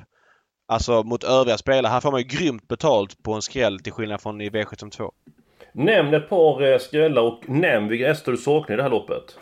Alltså 0.69 1.03
mot 1.03 1.23
övriga 1.23 1.57
spelare. 1.57 1.91
Här 1.91 2.01
får 2.01 2.11
man 2.11 2.21
ju 2.21 2.27
grymt 2.27 2.67
betalt 2.67 3.23
på 3.23 3.33
en 3.33 3.41
skräll 3.41 3.79
till 3.79 3.93
skillnad 3.93 4.21
från 4.21 4.41
i 4.41 4.49
V72. 4.49 5.09
Nämn 5.73 6.13
ett 6.13 6.29
par 6.29 6.71
eh, 6.71 6.77
skrällar 6.77 7.21
och 7.21 7.49
nämn 7.49 7.87
vilka 7.87 8.07
hästar 8.07 8.31
du 8.31 8.37
saknar 8.37 8.73
i 8.73 8.77
det 8.77 8.83
här 8.83 8.89
loppet. 8.89 9.37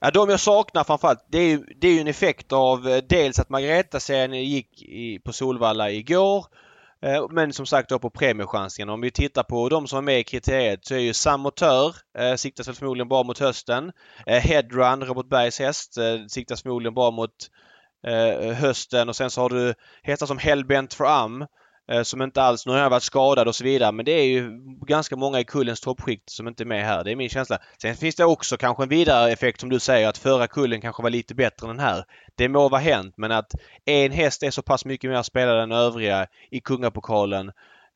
Ja, 0.00 0.10
de 0.10 0.30
jag 0.30 0.40
saknar 0.40 0.84
framförallt 0.84 1.26
det 1.28 1.38
är 1.38 1.48
ju, 1.48 1.64
det 1.80 1.88
är 1.88 1.92
ju 1.92 2.00
en 2.00 2.06
effekt 2.06 2.52
av 2.52 2.88
eh, 2.88 3.02
dels 3.08 3.38
att 3.38 3.48
Margareta-serien 3.48 4.44
gick 4.44 4.82
i, 4.82 5.18
på 5.24 5.32
Solvalla 5.32 5.90
igår. 5.90 6.46
Eh, 7.02 7.26
men 7.30 7.52
som 7.52 7.66
sagt 7.66 7.88
då 7.88 7.98
på 7.98 8.10
premiechansningen. 8.10 8.88
Om 8.88 9.00
vi 9.00 9.10
tittar 9.10 9.42
på 9.42 9.68
de 9.68 9.86
som 9.86 9.98
är 9.98 10.02
med 10.02 10.20
i 10.20 10.24
kriteriet 10.24 10.84
så 10.86 10.94
är 10.94 10.98
ju 10.98 11.12
Samotör, 11.14 11.94
eh, 12.18 12.34
siktas 12.34 12.68
väl 12.68 12.74
förmodligen 12.74 13.08
bra 13.08 13.22
mot 13.22 13.38
hösten. 13.38 13.92
Eh, 14.26 14.40
Headrun, 14.40 15.04
Robert 15.04 15.28
Bergs 15.28 15.58
häst, 15.58 15.98
eh, 15.98 16.26
siktas 16.28 16.62
förmodligen 16.62 16.94
bra 16.94 17.10
mot 17.10 17.30
eh, 18.06 18.52
hösten 18.52 19.08
och 19.08 19.16
sen 19.16 19.30
så 19.30 19.40
har 19.40 19.48
du 19.48 19.74
hästar 20.02 20.26
som 20.26 20.38
Hellbent 20.38 20.94
for 20.94 21.06
Am 21.06 21.42
eh, 21.42 21.48
Eh, 21.88 22.02
som 22.02 22.22
inte 22.22 22.42
alls, 22.42 22.66
nu 22.66 22.72
har 22.72 22.78
jag 22.78 22.90
varit 22.90 23.02
skadad 23.02 23.48
och 23.48 23.56
så 23.56 23.64
vidare 23.64 23.92
men 23.92 24.04
det 24.04 24.12
är 24.12 24.24
ju 24.24 24.60
ganska 24.86 25.16
många 25.16 25.40
i 25.40 25.44
kullens 25.44 25.80
toppskikt 25.80 26.30
som 26.30 26.48
inte 26.48 26.62
är 26.62 26.66
med 26.66 26.84
här. 26.84 27.04
Det 27.04 27.12
är 27.12 27.16
min 27.16 27.28
känsla. 27.28 27.58
Sen 27.82 27.96
finns 27.96 28.14
det 28.14 28.24
också 28.24 28.56
kanske 28.56 28.82
en 28.82 28.88
vidare 28.88 29.32
effekt 29.32 29.60
som 29.60 29.68
du 29.68 29.78
säger 29.78 30.08
att 30.08 30.18
förra 30.18 30.46
kullen 30.46 30.80
kanske 30.80 31.02
var 31.02 31.10
lite 31.10 31.34
bättre 31.34 31.70
än 31.70 31.76
den 31.76 31.86
här. 31.86 32.04
Det 32.34 32.48
må 32.48 32.68
vara 32.68 32.80
hänt 32.80 33.14
men 33.16 33.32
att 33.32 33.52
en 33.84 34.12
häst 34.12 34.42
är 34.42 34.50
så 34.50 34.62
pass 34.62 34.84
mycket 34.84 35.10
mer 35.10 35.22
spelad 35.22 35.62
än 35.62 35.72
övriga 35.72 36.26
i 36.50 36.60
kungapokalen 36.60 37.48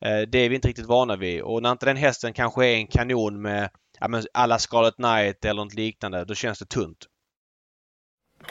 eh, 0.05 0.21
det 0.27 0.39
är 0.39 0.49
vi 0.49 0.55
inte 0.55 0.67
riktigt 0.67 0.85
vana 0.85 1.15
vid 1.15 1.41
och 1.41 1.61
när 1.61 1.71
inte 1.71 1.85
den 1.85 1.97
hästen 1.97 2.33
kanske 2.33 2.65
är 2.65 2.75
en 2.75 2.87
kanon 2.87 3.41
med 3.41 3.69
ja, 3.99 4.21
alla 4.33 4.59
Scarlet 4.59 4.95
Knight 4.95 5.45
eller 5.45 5.63
något 5.63 5.73
liknande 5.73 6.25
då 6.25 6.35
känns 6.35 6.59
det 6.59 6.65
tunt. 6.65 7.07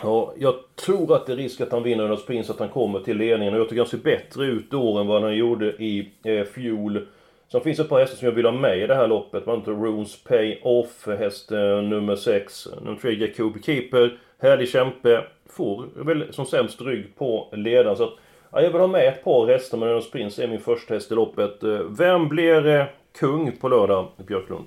Ja, 0.03 0.35
jag 0.39 0.55
tror 0.87 1.17
att 1.17 1.27
det 1.27 1.33
är 1.33 1.37
risk 1.37 1.61
att 1.61 1.73
han 1.73 1.83
vinner 1.83 2.05
under 2.05 2.17
sprint, 2.17 2.51
att 2.51 2.59
han 2.59 2.69
kommer 2.69 3.01
till 3.01 3.17
ledningen. 3.17 3.55
Och 3.55 3.61
jag 3.61 3.69
tycker 3.69 3.81
han 3.81 3.89
ser 3.89 3.99
bättre 3.99 4.47
ut 4.47 4.71
då 4.71 4.99
än 4.99 5.07
vad 5.07 5.23
han 5.23 5.37
gjorde 5.37 5.67
i 5.67 6.13
eh, 6.25 6.45
fjol. 6.45 7.07
Sen 7.53 7.61
finns 7.61 7.77
det 7.77 7.83
ett 7.83 7.89
par 7.89 8.01
hästar 8.01 8.17
som 8.17 8.27
jag 8.27 8.33
vill 8.33 8.45
ha 8.45 8.53
med 8.53 8.79
i 8.79 8.87
det 8.87 8.95
här 8.95 9.09
loppet. 9.09 9.47
Man 9.47 9.55
annat 9.55 9.69
Runes 9.69 10.25
Pay 10.25 10.59
Off, 10.63 11.07
häst 11.07 11.53
eh, 11.53 11.83
nummer 11.83 12.17
6. 12.17 12.69
Nummer 12.83 12.99
3 12.99 13.13
Jacob 13.13 13.65
Keeper. 13.65 14.19
Härlig 14.39 14.69
kämpe. 14.69 15.25
Får 15.49 15.89
väl 15.95 16.33
som 16.33 16.47
sämst 16.47 16.81
rygg 16.81 17.17
på 17.19 17.49
ledaren. 17.53 17.97
Så 17.97 18.05
att, 18.05 18.15
ja, 18.53 18.63
jag 18.63 18.71
vill 18.71 18.81
ha 18.81 18.87
med 18.87 19.09
ett 19.09 19.25
par 19.25 19.47
hästar, 19.47 19.79
men 19.79 19.89
Önas 19.89 20.11
Prins 20.11 20.39
är 20.39 20.49
min 20.49 20.61
första 20.61 20.95
häst 20.95 21.13
i 21.13 21.15
loppet. 21.15 21.63
Eh, 21.63 21.81
vem 21.99 22.29
blir 22.29 22.67
eh, 22.67 22.85
kung 23.19 23.53
på 23.53 23.69
lördag, 23.69 24.07
Björklund? 24.27 24.67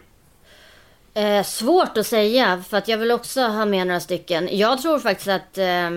Eh, 1.15 1.43
svårt 1.43 1.97
att 1.97 2.07
säga, 2.07 2.63
för 2.69 2.77
att 2.77 2.87
jag 2.87 2.97
vill 2.97 3.11
också 3.11 3.41
ha 3.41 3.65
med 3.65 3.87
några 3.87 3.99
stycken. 3.99 4.49
Jag 4.51 4.81
tror 4.81 4.99
faktiskt 4.99 5.27
att 5.27 5.57
eh, 5.57 5.89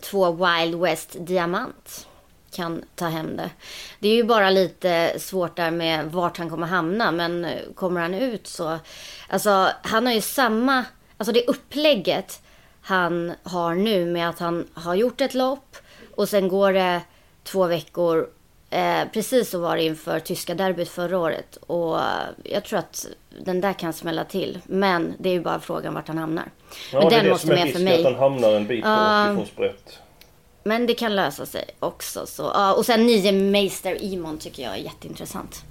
två 0.00 0.32
Wild 0.32 0.74
West 0.74 1.16
Diamant 1.18 2.06
kan 2.52 2.84
ta 2.94 3.06
hem 3.06 3.36
det. 3.36 3.50
Det 3.98 4.08
är 4.08 4.14
ju 4.14 4.24
bara 4.24 4.50
lite 4.50 5.14
svårt 5.18 5.56
där 5.56 5.70
med 5.70 6.12
vart 6.12 6.38
han 6.38 6.50
kommer 6.50 6.66
hamna, 6.66 7.12
men 7.12 7.44
eh, 7.44 7.58
kommer 7.74 8.00
han 8.00 8.14
ut 8.14 8.46
så... 8.46 8.78
Alltså, 9.28 9.68
han 9.82 10.06
har 10.06 10.12
ju 10.12 10.20
samma... 10.20 10.84
Alltså 11.16 11.32
det 11.32 11.46
upplägget 11.46 12.42
han 12.82 13.32
har 13.42 13.74
nu 13.74 14.06
med 14.06 14.28
att 14.28 14.38
han 14.38 14.68
har 14.74 14.94
gjort 14.94 15.20
ett 15.20 15.34
lopp 15.34 15.76
och 16.16 16.28
sen 16.28 16.48
går 16.48 16.72
det 16.72 17.00
två 17.44 17.66
veckor 17.66 18.28
Eh, 18.70 19.04
precis 19.12 19.50
så 19.50 19.58
var 19.60 19.76
det 19.76 19.82
inför 19.82 20.20
tyska 20.20 20.54
derbyt 20.54 20.88
förra 20.88 21.18
året. 21.18 21.56
Och 21.56 21.98
eh, 21.98 22.04
jag 22.44 22.64
tror 22.64 22.78
att 22.78 23.06
den 23.44 23.60
där 23.60 23.72
kan 23.72 23.92
smälla 23.92 24.24
till. 24.24 24.58
Men 24.66 25.14
det 25.18 25.28
är 25.28 25.32
ju 25.32 25.40
bara 25.40 25.60
frågan 25.60 25.94
vart 25.94 26.08
han 26.08 26.18
hamnar. 26.18 26.50
Ja, 26.92 26.98
men 27.00 27.08
det 27.08 27.14
är 27.14 27.18
den 27.18 27.24
det 27.24 27.30
måste 27.30 27.46
som 27.46 27.50
är 27.52 27.56
med 27.56 27.64
risken, 27.64 27.78
för 27.80 27.84
mig. 27.84 27.98
att 27.98 28.04
han 28.04 28.14
hamnar 28.32 28.52
en 28.52 28.66
bit 28.66 28.84
Ja. 28.84 29.24
bort 29.28 29.32
ifrån 29.32 29.46
sprätt. 29.46 29.98
Men 30.64 30.86
det 30.86 30.94
kan 30.94 31.16
lösa 31.16 31.46
sig 31.46 31.64
också. 31.78 32.26
Så, 32.26 32.42
ja, 32.54 32.72
och 32.74 32.86
sen 32.86 33.06
nio 33.06 33.32
Meister 33.32 34.02
Imon 34.02 34.38
tycker 34.38 34.62
jag 34.62 34.72
är 34.72 34.76
jätteintressant. 34.76 35.62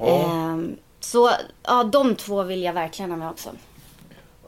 Ehm, 0.00 0.76
så 1.00 1.30
ja, 1.62 1.84
de 1.84 2.14
två 2.16 2.42
vill 2.42 2.62
jag 2.62 2.72
verkligen 2.72 3.10
ha 3.10 3.18
med 3.18 3.30
också. 3.30 3.50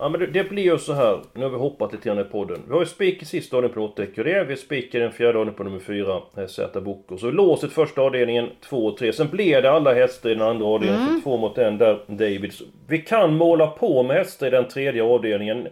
Ja 0.01 0.09
men 0.09 0.21
det, 0.21 0.27
det 0.27 0.51
blir 0.51 0.63
ju 0.63 0.79
så 0.79 0.93
här. 0.93 1.21
Nu 1.33 1.43
har 1.43 1.51
vi 1.51 1.57
hoppat 1.57 1.93
lite 1.93 2.09
grann 2.09 2.19
i 2.19 2.25
podden. 2.25 2.63
Vi 2.67 2.73
har 2.73 2.81
ju 2.81 2.87
spik 2.87 3.23
i 3.23 3.25
sista 3.25 3.57
avdelningen 3.57 3.89
på 3.89 3.93
8 3.93 4.03
Ecurie. 4.03 4.45
Vi 4.45 4.57
spikar 4.57 5.01
den 5.01 5.13
fjärde 5.13 5.39
avdelningen 5.39 5.55
på 5.55 5.65
nummer 5.65 5.79
4 5.79 6.23
eh, 6.37 6.47
Z 6.47 6.81
Boko. 6.81 7.19
Så 7.19 7.31
låset 7.31 7.73
första 7.73 8.03
avdelningen 8.03 8.49
2 8.61 8.87
och 8.87 8.97
3. 8.97 9.13
Sen 9.13 9.29
blir 9.29 9.63
det 9.63 9.71
alla 9.71 9.95
hästar 9.95 10.31
i 10.31 10.35
den 10.35 10.49
andra 10.49 10.67
avdelningen. 10.67 11.09
Mm. 11.09 11.23
Två 11.23 11.37
mot 11.37 11.59
en 11.59 11.79
där 11.79 12.01
David. 12.07 12.53
Så 12.53 12.65
Vi 12.89 12.99
kan 12.99 13.37
måla 13.37 13.67
på 13.67 14.03
med 14.03 14.17
hästar 14.17 14.47
i 14.47 14.51
den 14.51 14.69
tredje 14.69 15.03
avdelningen. 15.03 15.69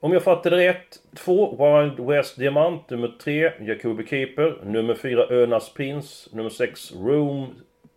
Om 0.00 0.12
jag 0.12 0.22
fattade 0.22 0.56
rätt. 0.56 0.98
2 1.16 1.50
Wild 1.50 2.08
West 2.08 2.38
Diamant. 2.38 2.90
Nummer 2.90 3.12
3 3.24 3.52
Jacobi 3.60 4.06
Keeper. 4.06 4.56
Nummer 4.64 4.94
4 4.94 5.26
Önas 5.30 5.74
Prins. 5.74 6.28
Nummer 6.32 6.50
6 6.50 6.92
Room 6.92 7.46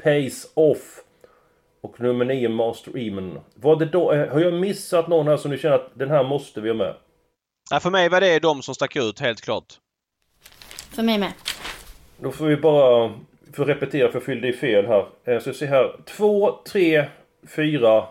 Pace 0.03 0.47
Off. 0.53 1.03
Och 1.81 1.99
nummer 2.01 2.25
9 2.25 2.49
Master 2.49 2.97
Eamon. 2.97 3.39
Var 3.55 3.75
det 3.75 3.85
då, 3.85 4.11
eh, 4.13 4.33
har 4.33 4.39
jag 4.39 4.53
missat 4.53 5.07
någon 5.07 5.27
här 5.27 5.37
som 5.37 5.51
du 5.51 5.57
känner 5.57 5.75
att 5.75 5.91
den 5.93 6.09
här 6.09 6.23
måste 6.23 6.61
vi 6.61 6.69
ha 6.69 6.75
med? 6.75 6.95
Ja, 7.71 7.79
för 7.79 7.89
mig 7.89 8.09
var 8.09 8.21
det 8.21 8.39
de 8.39 8.61
som 8.61 8.75
stack 8.75 8.95
ut 8.95 9.19
helt 9.19 9.41
klart. 9.41 9.65
För 10.95 11.03
mig 11.03 11.17
med. 11.17 11.31
Då 12.19 12.31
får 12.31 12.45
vi 12.45 12.57
bara 12.57 13.11
för 13.53 13.65
repetera 13.65 14.07
för 14.07 14.15
jag 14.15 14.23
fyllde 14.23 14.47
i 14.47 14.53
fel 14.53 14.85
här. 14.87 15.05
Eh, 15.25 15.39
Så 15.39 15.53
se 15.53 15.65
här. 15.65 15.95
2, 16.17 16.59
3, 16.71 17.05
4, 17.55 18.03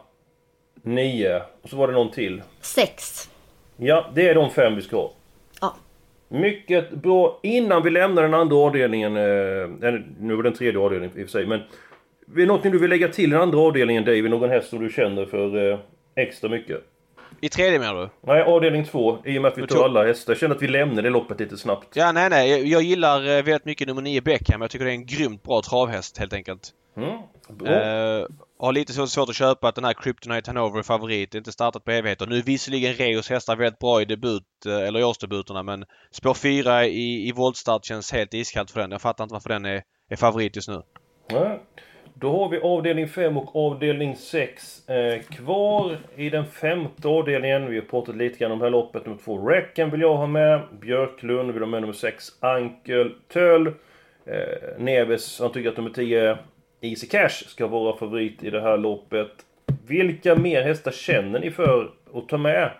9. 0.83 1.43
Och 1.63 1.69
så 1.71 1.77
var 1.77 1.87
det 1.87 1.93
någon 1.93 2.11
till. 2.11 2.43
Sex. 2.61 3.31
Ja, 3.77 4.11
det 4.15 4.29
är 4.29 4.35
de 4.35 4.51
fem 4.51 4.77
vi 4.77 4.83
ska 4.83 4.97
ha. 4.97 5.13
Ja. 5.61 5.75
Mycket 6.29 6.91
bra. 6.91 7.41
Innan 7.43 7.83
vi 7.83 7.91
lämnar 7.91 8.23
den 8.23 8.35
andra 8.35 8.57
avdelningen. 8.57 9.17
Eh, 9.17 9.23
nu 10.21 10.35
var 10.35 10.43
det 10.43 10.49
den 10.51 10.59
tredje 10.59 10.81
avdelningen 10.81 11.19
i 11.19 11.23
och 11.25 11.27
för 11.29 11.33
sig. 11.33 11.47
Men 11.47 11.61
är 12.35 12.41
det 12.41 12.47
något 12.47 12.63
du 12.63 12.79
vill 12.79 12.91
lägga 12.91 13.09
till 13.09 13.25
i 13.25 13.33
den 13.33 13.41
andra 13.41 13.59
avdelningen 13.59 14.05
David? 14.05 14.31
Någon 14.31 14.51
häst 14.51 14.69
som 14.71 14.81
du 14.81 14.91
känner 14.91 15.27
för 15.27 15.73
eh, 15.73 15.79
extra 16.17 16.51
mycket? 16.51 16.81
I 17.41 17.49
tredje 17.49 17.79
menar 17.79 17.95
du? 17.95 18.09
Nej, 18.21 18.43
avdelning 18.43 18.85
två. 18.85 19.19
I 19.25 19.39
och 19.39 19.43
med 19.43 19.53
att 19.53 19.59
vi 19.59 19.67
tror- 19.67 19.85
alla 19.85 20.07
hästar. 20.07 20.33
Jag 20.33 20.39
känner 20.39 20.55
att 20.55 20.63
vi 20.63 20.69
lämnar 20.69 21.03
det 21.03 21.11
loppet 21.11 21.41
lite 21.41 21.57
snabbt. 21.57 21.97
Ja, 21.97 22.13
nej, 22.13 22.31
nej. 22.31 22.51
Jag, 22.51 22.65
jag 22.67 22.83
gillar 22.83 23.21
eh, 23.21 23.43
väldigt 23.43 23.65
mycket 23.65 23.89
nummer 23.89 24.03
9 24.03 24.21
Beckham. 24.21 24.61
Jag 24.61 24.71
tycker 24.71 24.85
det 24.85 24.91
är 24.91 24.95
en 24.95 25.07
grymt 25.07 25.43
bra 25.43 25.63
travhäst 25.63 26.19
helt 26.19 26.33
enkelt. 26.33 26.69
Mm, 26.97 27.19
bra. 27.49 27.73
Eh, 27.73 28.27
har 28.59 28.73
lite 28.73 28.93
så 28.93 29.07
svårt 29.07 29.29
att 29.29 29.35
köpa 29.35 29.69
att 29.69 29.75
den 29.75 29.85
här 29.85 29.93
Kryptonite 29.93 30.51
Hanover 30.51 30.79
är 30.79 30.83
favorit. 30.83 31.35
Inte 31.35 31.53
startat 31.53 31.85
på 31.85 31.91
evigheter. 31.91 32.27
Nu 32.27 32.39
är 32.39 32.43
visserligen 32.43 32.95
Reos 32.95 33.31
hästar 33.31 33.57
väldigt 33.57 33.79
bra 33.79 34.03
i 34.03 34.05
debut, 34.05 34.43
eh, 34.67 34.73
eller 34.89 35.01
i 35.01 35.05
årsdebuterna 35.05 35.63
men 35.63 35.85
spår 36.11 36.35
4 36.35 36.87
i, 36.87 37.29
i 37.29 37.33
voltstart 37.33 37.85
känns 37.85 38.13
helt 38.13 38.35
iskallt 38.35 38.71
för 38.71 38.81
den. 38.81 38.91
Jag 38.91 39.01
fattar 39.03 39.25
inte 39.25 39.33
varför 39.33 39.49
den 39.49 39.65
är, 39.65 39.83
är 40.09 40.17
favorit 40.17 40.57
just 40.57 40.69
nu. 40.69 40.83
Nej. 41.31 41.61
Då 42.21 42.39
har 42.39 42.49
vi 42.49 42.61
avdelning 42.61 43.09
5 43.09 43.37
och 43.37 43.57
avdelning 43.67 44.17
6 44.17 44.89
eh, 44.89 45.23
kvar 45.23 45.97
i 46.17 46.31
den 46.31 46.47
femte 46.47 47.09
avdelningen. 47.09 47.71
Vi 47.71 47.79
har 47.79 47.85
pratat 47.85 48.17
lite 48.17 48.39
grann 48.39 48.53
om 48.53 48.59
det 48.59 48.65
här 48.65 48.71
loppet. 48.71 49.07
Nummer 49.07 49.19
2 49.25 49.49
Recken 49.49 49.91
vill 49.91 50.01
jag 50.01 50.17
ha 50.17 50.27
med. 50.27 50.61
Björklund 50.81 51.53
vill 51.53 51.63
ha 51.63 51.69
med 51.69 51.81
nummer 51.81 51.95
6 51.95 52.25
Ankel 52.41 53.15
Töll. 53.33 53.67
Eh, 54.27 54.79
Neves, 54.79 55.41
han 55.41 55.53
tycker 55.53 55.69
att 55.69 55.77
nummer 55.77 55.91
10 55.91 56.39
Easy 56.81 57.07
Cash 57.07 57.29
ska 57.29 57.67
vara 57.67 57.97
favorit 57.97 58.45
i 58.45 58.51
det 58.51 58.61
här 58.61 58.79
loppet. 58.79 59.33
Vilka 59.87 60.35
mer 60.35 60.63
hästar 60.63 60.91
känner 60.91 61.41
ni 61.41 61.51
för 61.51 61.91
att 62.15 62.29
ta 62.29 62.39
med? 62.39 62.71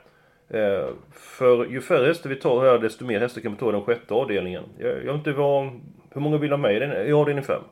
Eh, 0.51 0.89
för 1.13 1.67
ju 1.67 1.81
färre 1.81 2.07
hästar 2.07 2.31
vi 2.31 2.37
tar 2.37 2.65
här, 2.65 2.79
desto 2.79 3.05
mer 3.05 3.21
hästar 3.21 3.41
kan 3.41 3.53
vi 3.53 3.59
ta 3.59 3.69
i 3.69 3.73
den 3.73 3.83
sjätte 3.83 4.15
avdelningen. 4.15 4.63
Jag, 4.79 4.91
jag 4.91 5.13
vet 5.13 5.15
inte 5.15 5.33
vad... 5.33 5.81
Hur 6.15 6.21
många 6.21 6.39
vill 6.39 6.51
ha 6.51 6.59
med 6.59 6.77
i, 6.77 6.79
den, 6.79 7.07
i 7.07 7.13
avdelning 7.13 7.45
5? 7.45 7.63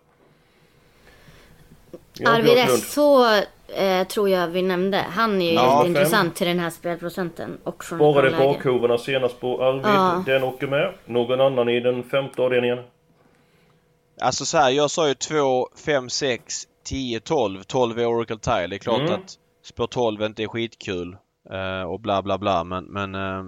Arviresso 2.27 3.25
eh, 3.69 4.07
tror 4.07 4.29
jag 4.29 4.49
vi 4.49 4.63
nämnde. 4.63 4.97
Han 5.11 5.43
är 5.43 5.47
ju 5.49 5.53
Ja, 5.55 5.87
intressant 5.87 6.37
till 6.37 6.47
den 6.47 6.59
här 6.59 6.71
spelprocenten. 6.71 7.59
Och 7.65 7.85
från 7.85 8.15
läge. 8.15 8.37
bakhovarna 8.39 8.99
senast 8.99 9.41
på 9.41 9.63
Arvid. 9.65 9.85
Ja. 9.87 10.23
Den 10.27 10.43
åker 10.45 10.67
med. 10.67 10.95
Någon 11.07 11.41
annan 11.41 11.69
i 11.69 11.81
den 11.81 12.03
femte 12.03 12.43
avdelningen? 12.43 12.79
Alltså 14.21 14.45
så 14.45 14.59
här, 14.59 14.71
jag 14.71 14.91
sa 14.91 15.09
ju 15.09 15.15
2, 15.15 15.69
5, 15.85 16.09
6, 16.11 16.55
10, 16.85 17.21
12. 17.21 17.63
12 17.63 17.99
är 17.99 18.07
Oracle 18.07 18.39
Tile. 18.39 18.67
Det 18.67 18.77
är 18.77 18.79
klart 18.79 19.01
Mm. 19.01 19.13
att 19.15 19.35
spår 19.63 19.87
12 19.87 20.23
inte 20.23 20.43
är 20.43 20.49
skitkul 20.49 21.17
eh, 21.53 21.83
och 21.83 22.01
bla 22.01 22.23
bla 22.23 22.39
bla 22.39 22.65
men, 22.65 22.85
men 22.85 23.15
eh, 23.15 23.45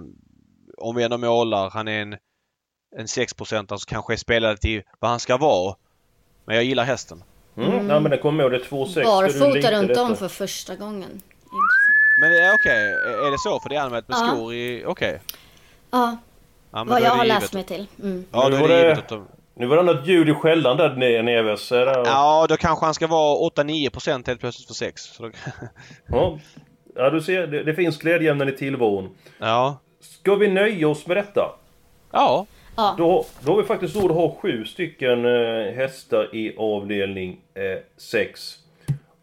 om 0.77 0.95
vi 0.95 1.03
ändå 1.03 1.17
målar, 1.17 1.69
han 1.69 1.87
är 1.87 2.01
en, 2.01 2.15
en 2.97 3.07
6 3.07 3.33
som 3.67 3.77
kanske 3.87 4.13
är 4.13 4.17
spelad 4.17 4.61
till 4.61 4.81
vad 4.99 5.11
han 5.11 5.19
ska 5.19 5.37
vara. 5.37 5.75
Men 6.45 6.55
jag 6.55 6.65
gillar 6.65 6.83
hästen. 6.83 7.23
Mm. 7.61 7.73
Mm. 7.73 7.87
Nej 7.87 7.99
men 7.99 8.11
den 8.11 8.19
kommer 8.19 8.43
och 8.43 8.49
det 8.51 8.57
är 8.57 8.59
2,6. 8.59 8.93
Det 8.95 9.01
är 9.01 9.05
Barfota 9.05 9.71
runt 9.71 9.87
detta. 9.87 10.01
om 10.03 10.15
för 10.15 10.27
första 10.27 10.75
gången. 10.75 11.21
Men 12.21 12.31
det 12.31 12.39
är 12.39 12.53
okej, 12.55 12.91
är 13.27 13.31
det 13.31 13.37
så? 13.37 13.59
För 13.59 13.69
det 13.69 13.75
är 13.75 13.81
anmält 13.81 14.07
med 14.07 14.17
Ja. 14.21 14.27
skor 14.27 14.53
i... 14.53 14.83
Okej. 14.87 15.21
Ja, 15.91 16.17
Ja, 16.73 16.77
men 16.83 16.87
vad 16.87 17.01
jag 17.01 17.11
det 17.11 17.17
har 17.17 17.25
läst 17.25 17.53
mig 17.53 17.63
till. 17.63 17.87
Mm. 18.03 18.25
Ja, 18.31 18.47
Nu 18.49 18.55
då 18.55 18.61
var 18.61 18.69
är 18.69 18.73
det 18.73 18.75
det- 18.81 18.81
givet 18.87 18.97
att 18.99 19.09
de... 19.09 19.27
Nu 19.55 19.65
var 19.65 19.77
det 19.77 19.83
något 19.83 20.07
ljud 20.07 20.29
i 20.29 20.33
skällan 20.33 20.77
där 20.77 20.95
nere, 20.95 21.21
Neves. 21.21 21.71
Är 21.71 21.85
det... 21.85 22.03
Ja, 22.05 22.45
då 22.49 22.57
kanske 22.57 22.85
han 22.85 22.93
ska 22.93 23.07
vara 23.07 23.49
8-9% 23.49 24.27
helt 24.27 24.39
plötsligt 24.39 24.67
för 24.67 24.73
6. 24.73 25.01
Så 25.01 25.23
då... 25.23 25.31
Ja. 26.07 26.39
ja, 26.95 27.09
du 27.09 27.21
ser. 27.21 27.47
Det, 27.47 27.63
det 27.63 27.73
finns 27.73 27.97
glädjeämnen 27.97 28.49
i 28.49 28.51
tillvaron. 28.51 29.09
Ja. 29.37 29.77
Ska 30.01 30.35
vi 30.35 30.47
nöja 30.47 30.87
oss 30.87 31.07
med 31.07 31.17
detta? 31.17 31.41
Ja. 32.11 32.45
Ja. 32.75 32.95
Då, 32.97 33.25
då 33.45 33.51
har 33.51 33.61
vi 33.61 33.67
faktiskt 33.67 33.95
råd 33.95 34.11
att 34.11 34.17
ha 34.17 34.35
sju 34.41 34.65
stycken 34.65 35.25
eh, 35.25 35.73
hästar 35.73 36.35
i 36.35 36.55
avdelning 36.57 37.37
6. 37.97 38.57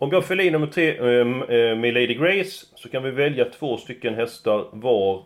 Om 0.01 0.11
jag 0.13 0.25
fyller 0.25 0.45
i 0.45 0.51
nummer 0.51 0.67
3 0.67 0.97
eh, 0.97 1.77
med 1.77 1.95
Lady 1.95 2.15
Grace 2.15 2.67
så 2.75 2.89
kan 2.89 3.03
vi 3.03 3.11
välja 3.11 3.45
två 3.45 3.77
stycken 3.77 4.15
hästar 4.15 4.67
var. 4.73 5.23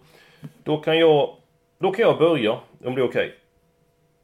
Då 0.64 0.76
kan 0.76 0.98
jag, 0.98 1.36
då 1.78 1.90
kan 1.90 2.02
jag 2.02 2.18
börja, 2.18 2.58
om 2.84 2.94
det 2.94 3.00
är 3.00 3.08
okej. 3.08 3.34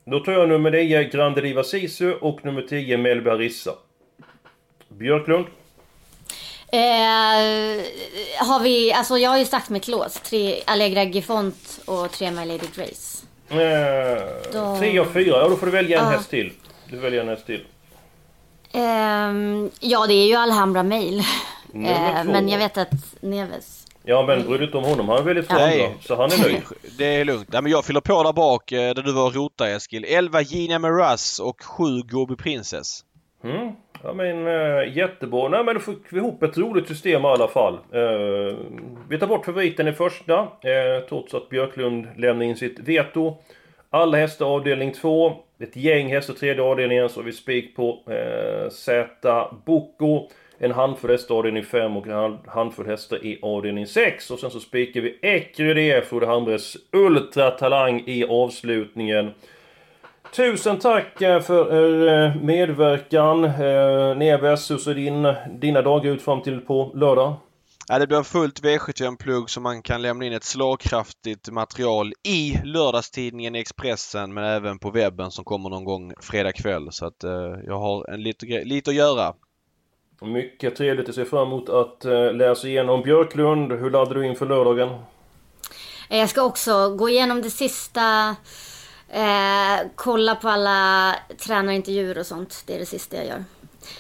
Då 0.04 0.20
tar 0.20 0.32
jag 0.32 0.48
nummer 0.48 0.70
9 0.70 1.02
Grande 1.02 1.40
Diva 1.40 1.64
Sisu 1.64 2.14
och 2.14 2.44
nummer 2.44 2.62
10 2.62 2.96
Melby 2.96 3.30
Harissa. 3.30 3.72
Björklund? 4.88 5.46
Eh, 6.72 6.78
har 8.46 8.62
vi, 8.62 8.92
alltså 8.92 9.18
jag 9.18 9.30
har 9.30 9.38
ju 9.38 9.44
sagt 9.44 9.70
mitt 9.70 9.88
lås. 9.88 10.14
Tre 10.14 10.62
Allegra 10.66 11.02
Gifont 11.04 11.80
och 11.86 12.12
tre 12.12 12.30
My 12.30 12.44
Lady 12.44 12.66
Grace. 12.76 13.27
Eh, 13.50 14.78
Tre 14.78 15.00
och 15.00 15.12
fyra, 15.12 15.36
ja 15.42 15.48
då 15.48 15.56
får 15.56 15.66
du 15.66 15.72
välja 15.72 15.98
en 15.98 16.04
Ja. 16.04 16.10
häst 16.10 16.30
till. 16.30 16.52
Du 16.90 16.96
väljer 16.96 17.20
en 17.22 17.28
häst 17.28 17.46
till. 17.46 17.64
Ehm, 18.72 19.70
ja, 19.80 20.06
det 20.06 20.14
är 20.14 20.26
ju 20.26 20.34
Alhambra 20.34 20.82
Mail. 20.82 21.22
Två. 21.72 21.78
men 22.24 22.48
jag 22.48 22.58
vet 22.58 22.78
att 22.78 22.90
Neves... 23.20 23.84
Ja 24.04 24.24
men 24.26 24.46
bry 24.46 24.56
dig 24.58 24.66
inte 24.66 24.78
om 24.78 24.84
honom, 24.84 25.08
han 25.08 25.18
är 25.18 25.22
väldigt 25.22 25.50
Nej. 25.50 25.84
andra. 25.86 25.98
Så 26.02 26.16
han 26.16 26.32
är 26.32 26.38
nöjd. 26.42 26.62
Det 26.98 27.04
är 27.04 27.24
lugnt. 27.24 27.48
Nej, 27.52 27.62
men 27.62 27.72
jag 27.72 27.84
fyller 27.84 28.00
på 28.00 28.22
där 28.22 28.32
bak 28.32 28.72
eh, 28.72 28.94
där 28.94 29.02
du 29.02 29.12
var 29.12 29.26
och 29.26 29.34
rota 29.34 29.68
Eskil. 29.68 30.04
11 30.08 30.40
Gina 30.40 30.78
Miraz 30.78 31.38
och 31.40 31.62
7 31.62 31.84
Gobi 32.02 32.36
Princess. 32.36 33.00
Mm. 33.44 33.72
Ja 34.02 34.12
men 34.12 34.46
äh, 34.46 34.96
jättebra. 34.96 35.48
Nej 35.48 35.64
men 35.64 35.74
då 35.74 35.80
fick 35.80 36.12
vi 36.12 36.16
ihop 36.16 36.42
ett 36.42 36.58
roligt 36.58 36.88
system 36.88 37.22
i 37.22 37.26
alla 37.26 37.48
fall. 37.48 37.74
Äh, 37.74 38.56
vi 39.08 39.18
tar 39.18 39.26
bort 39.26 39.44
favoriten 39.44 39.88
i 39.88 39.92
första. 39.92 40.38
äh, 40.40 41.06
trots 41.08 41.34
att 41.34 41.48
Björklund 41.48 42.08
lämnar 42.16 42.44
in 42.44 42.56
sitt 42.56 42.78
veto. 42.78 43.36
Alla 43.90 44.16
hästar 44.16 44.46
avdelning 44.46 44.92
2. 44.92 45.32
Ett 45.60 45.76
gäng 45.76 46.08
hästar 46.08 46.34
tredje 46.34 46.62
avdelningen. 46.62 47.08
Så 47.08 47.20
har 47.20 47.24
vi 47.24 47.32
spik 47.32 47.76
på 47.76 48.02
äh, 48.06 48.70
Z 48.70 49.08
Boko. 49.64 50.28
En 50.58 50.70
handfull 50.70 51.10
hästar 51.10 51.34
i 51.34 51.38
avdelning 51.38 51.64
5 51.64 51.96
och 51.96 52.06
en 52.06 52.38
handfull 52.46 52.86
hästar 52.86 53.24
i 53.24 53.38
avdelning 53.42 53.86
6. 53.86 54.30
Och 54.30 54.38
sen 54.38 54.50
så 54.50 54.60
spikar 54.60 55.00
vi 55.00 55.18
Ecrydé, 55.22 56.00
Frode 56.00 56.26
Hamres 56.26 56.76
ultratalang 56.92 58.02
i 58.06 58.24
avslutningen. 58.24 59.30
Tusen 60.32 60.78
tack 60.78 61.22
eh, 61.22 61.40
för 61.40 61.74
er 61.74 62.24
eh, 62.26 62.42
medverkan. 62.42 63.44
Eh, 63.44 64.16
Neves, 64.16 64.70
hur 64.70 64.78
ser 64.78 64.94
din, 64.94 65.34
dina 65.60 65.82
dagar 65.82 66.10
ut 66.10 66.22
fram 66.22 66.42
till 66.42 66.60
på 66.60 66.92
lördag? 66.94 67.36
Ja, 67.88 67.98
det 67.98 68.06
blir 68.06 68.18
en 68.18 68.24
fullt 68.24 68.62
V75-plugg 68.62 69.50
så 69.50 69.60
man 69.60 69.82
kan 69.82 70.02
lämna 70.02 70.24
in 70.24 70.32
ett 70.32 70.44
slagkraftigt 70.44 71.50
material 71.50 72.12
i 72.28 72.58
lördagstidningen 72.64 73.54
Expressen 73.54 74.34
men 74.34 74.44
även 74.44 74.78
på 74.78 74.90
webben 74.90 75.30
som 75.30 75.44
kommer 75.44 75.70
någon 75.70 75.84
gång 75.84 76.12
fredag 76.20 76.52
kväll. 76.52 76.88
Så 76.90 77.06
att 77.06 77.24
eh, 77.24 77.54
jag 77.66 77.78
har 77.78 78.10
en 78.10 78.22
lite, 78.22 78.46
lite 78.46 78.90
att 78.90 78.96
göra. 78.96 79.34
Mycket 80.20 80.76
trevligt. 80.76 81.08
Jag 81.08 81.14
ser 81.14 81.24
fram 81.24 81.46
emot 81.46 81.68
att 81.68 82.04
eh, 82.04 82.32
läsa 82.32 82.68
igenom 82.68 83.02
Björklund. 83.02 83.72
Hur 83.72 83.90
laddar 83.90 84.14
du 84.14 84.26
inför 84.26 84.46
lördagen? 84.46 84.88
Jag 86.08 86.28
ska 86.28 86.42
också 86.42 86.96
gå 86.96 87.08
igenom 87.08 87.42
det 87.42 87.50
sista. 87.50 88.36
Eh, 89.12 89.86
kolla 89.94 90.34
på 90.34 90.48
alla 90.48 91.14
tränarintervjuer 91.38 92.18
och 92.18 92.26
sånt. 92.26 92.62
Det 92.66 92.74
är 92.74 92.78
det 92.78 92.86
sista 92.86 93.16
jag 93.16 93.26
gör. 93.26 93.44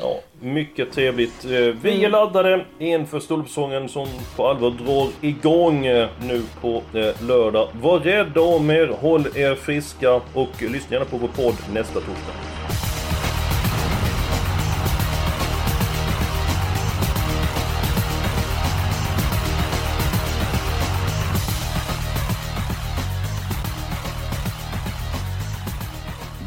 Ja, 0.00 0.20
mycket 0.40 0.92
trevligt. 0.92 1.44
Eh, 1.44 1.50
vi 1.50 2.04
är 2.04 2.08
laddade 2.08 2.64
inför 2.78 3.20
stolpsången 3.20 3.88
som 3.88 4.08
på 4.36 4.46
allvar 4.46 4.70
drar 4.70 5.08
igång 5.20 5.86
eh, 5.86 6.08
nu 6.20 6.42
på 6.60 6.82
eh, 6.98 7.22
lördag. 7.26 7.68
Var 7.82 7.98
rädda 7.98 8.40
om 8.40 8.70
er, 8.70 8.86
håll 8.86 9.26
er 9.34 9.54
friska 9.54 10.12
och 10.34 10.62
lyssna 10.62 10.96
gärna 10.96 11.04
på 11.04 11.16
vår 11.16 11.28
podd 11.28 11.56
nästa 11.72 12.00
torsdag. 12.00 12.47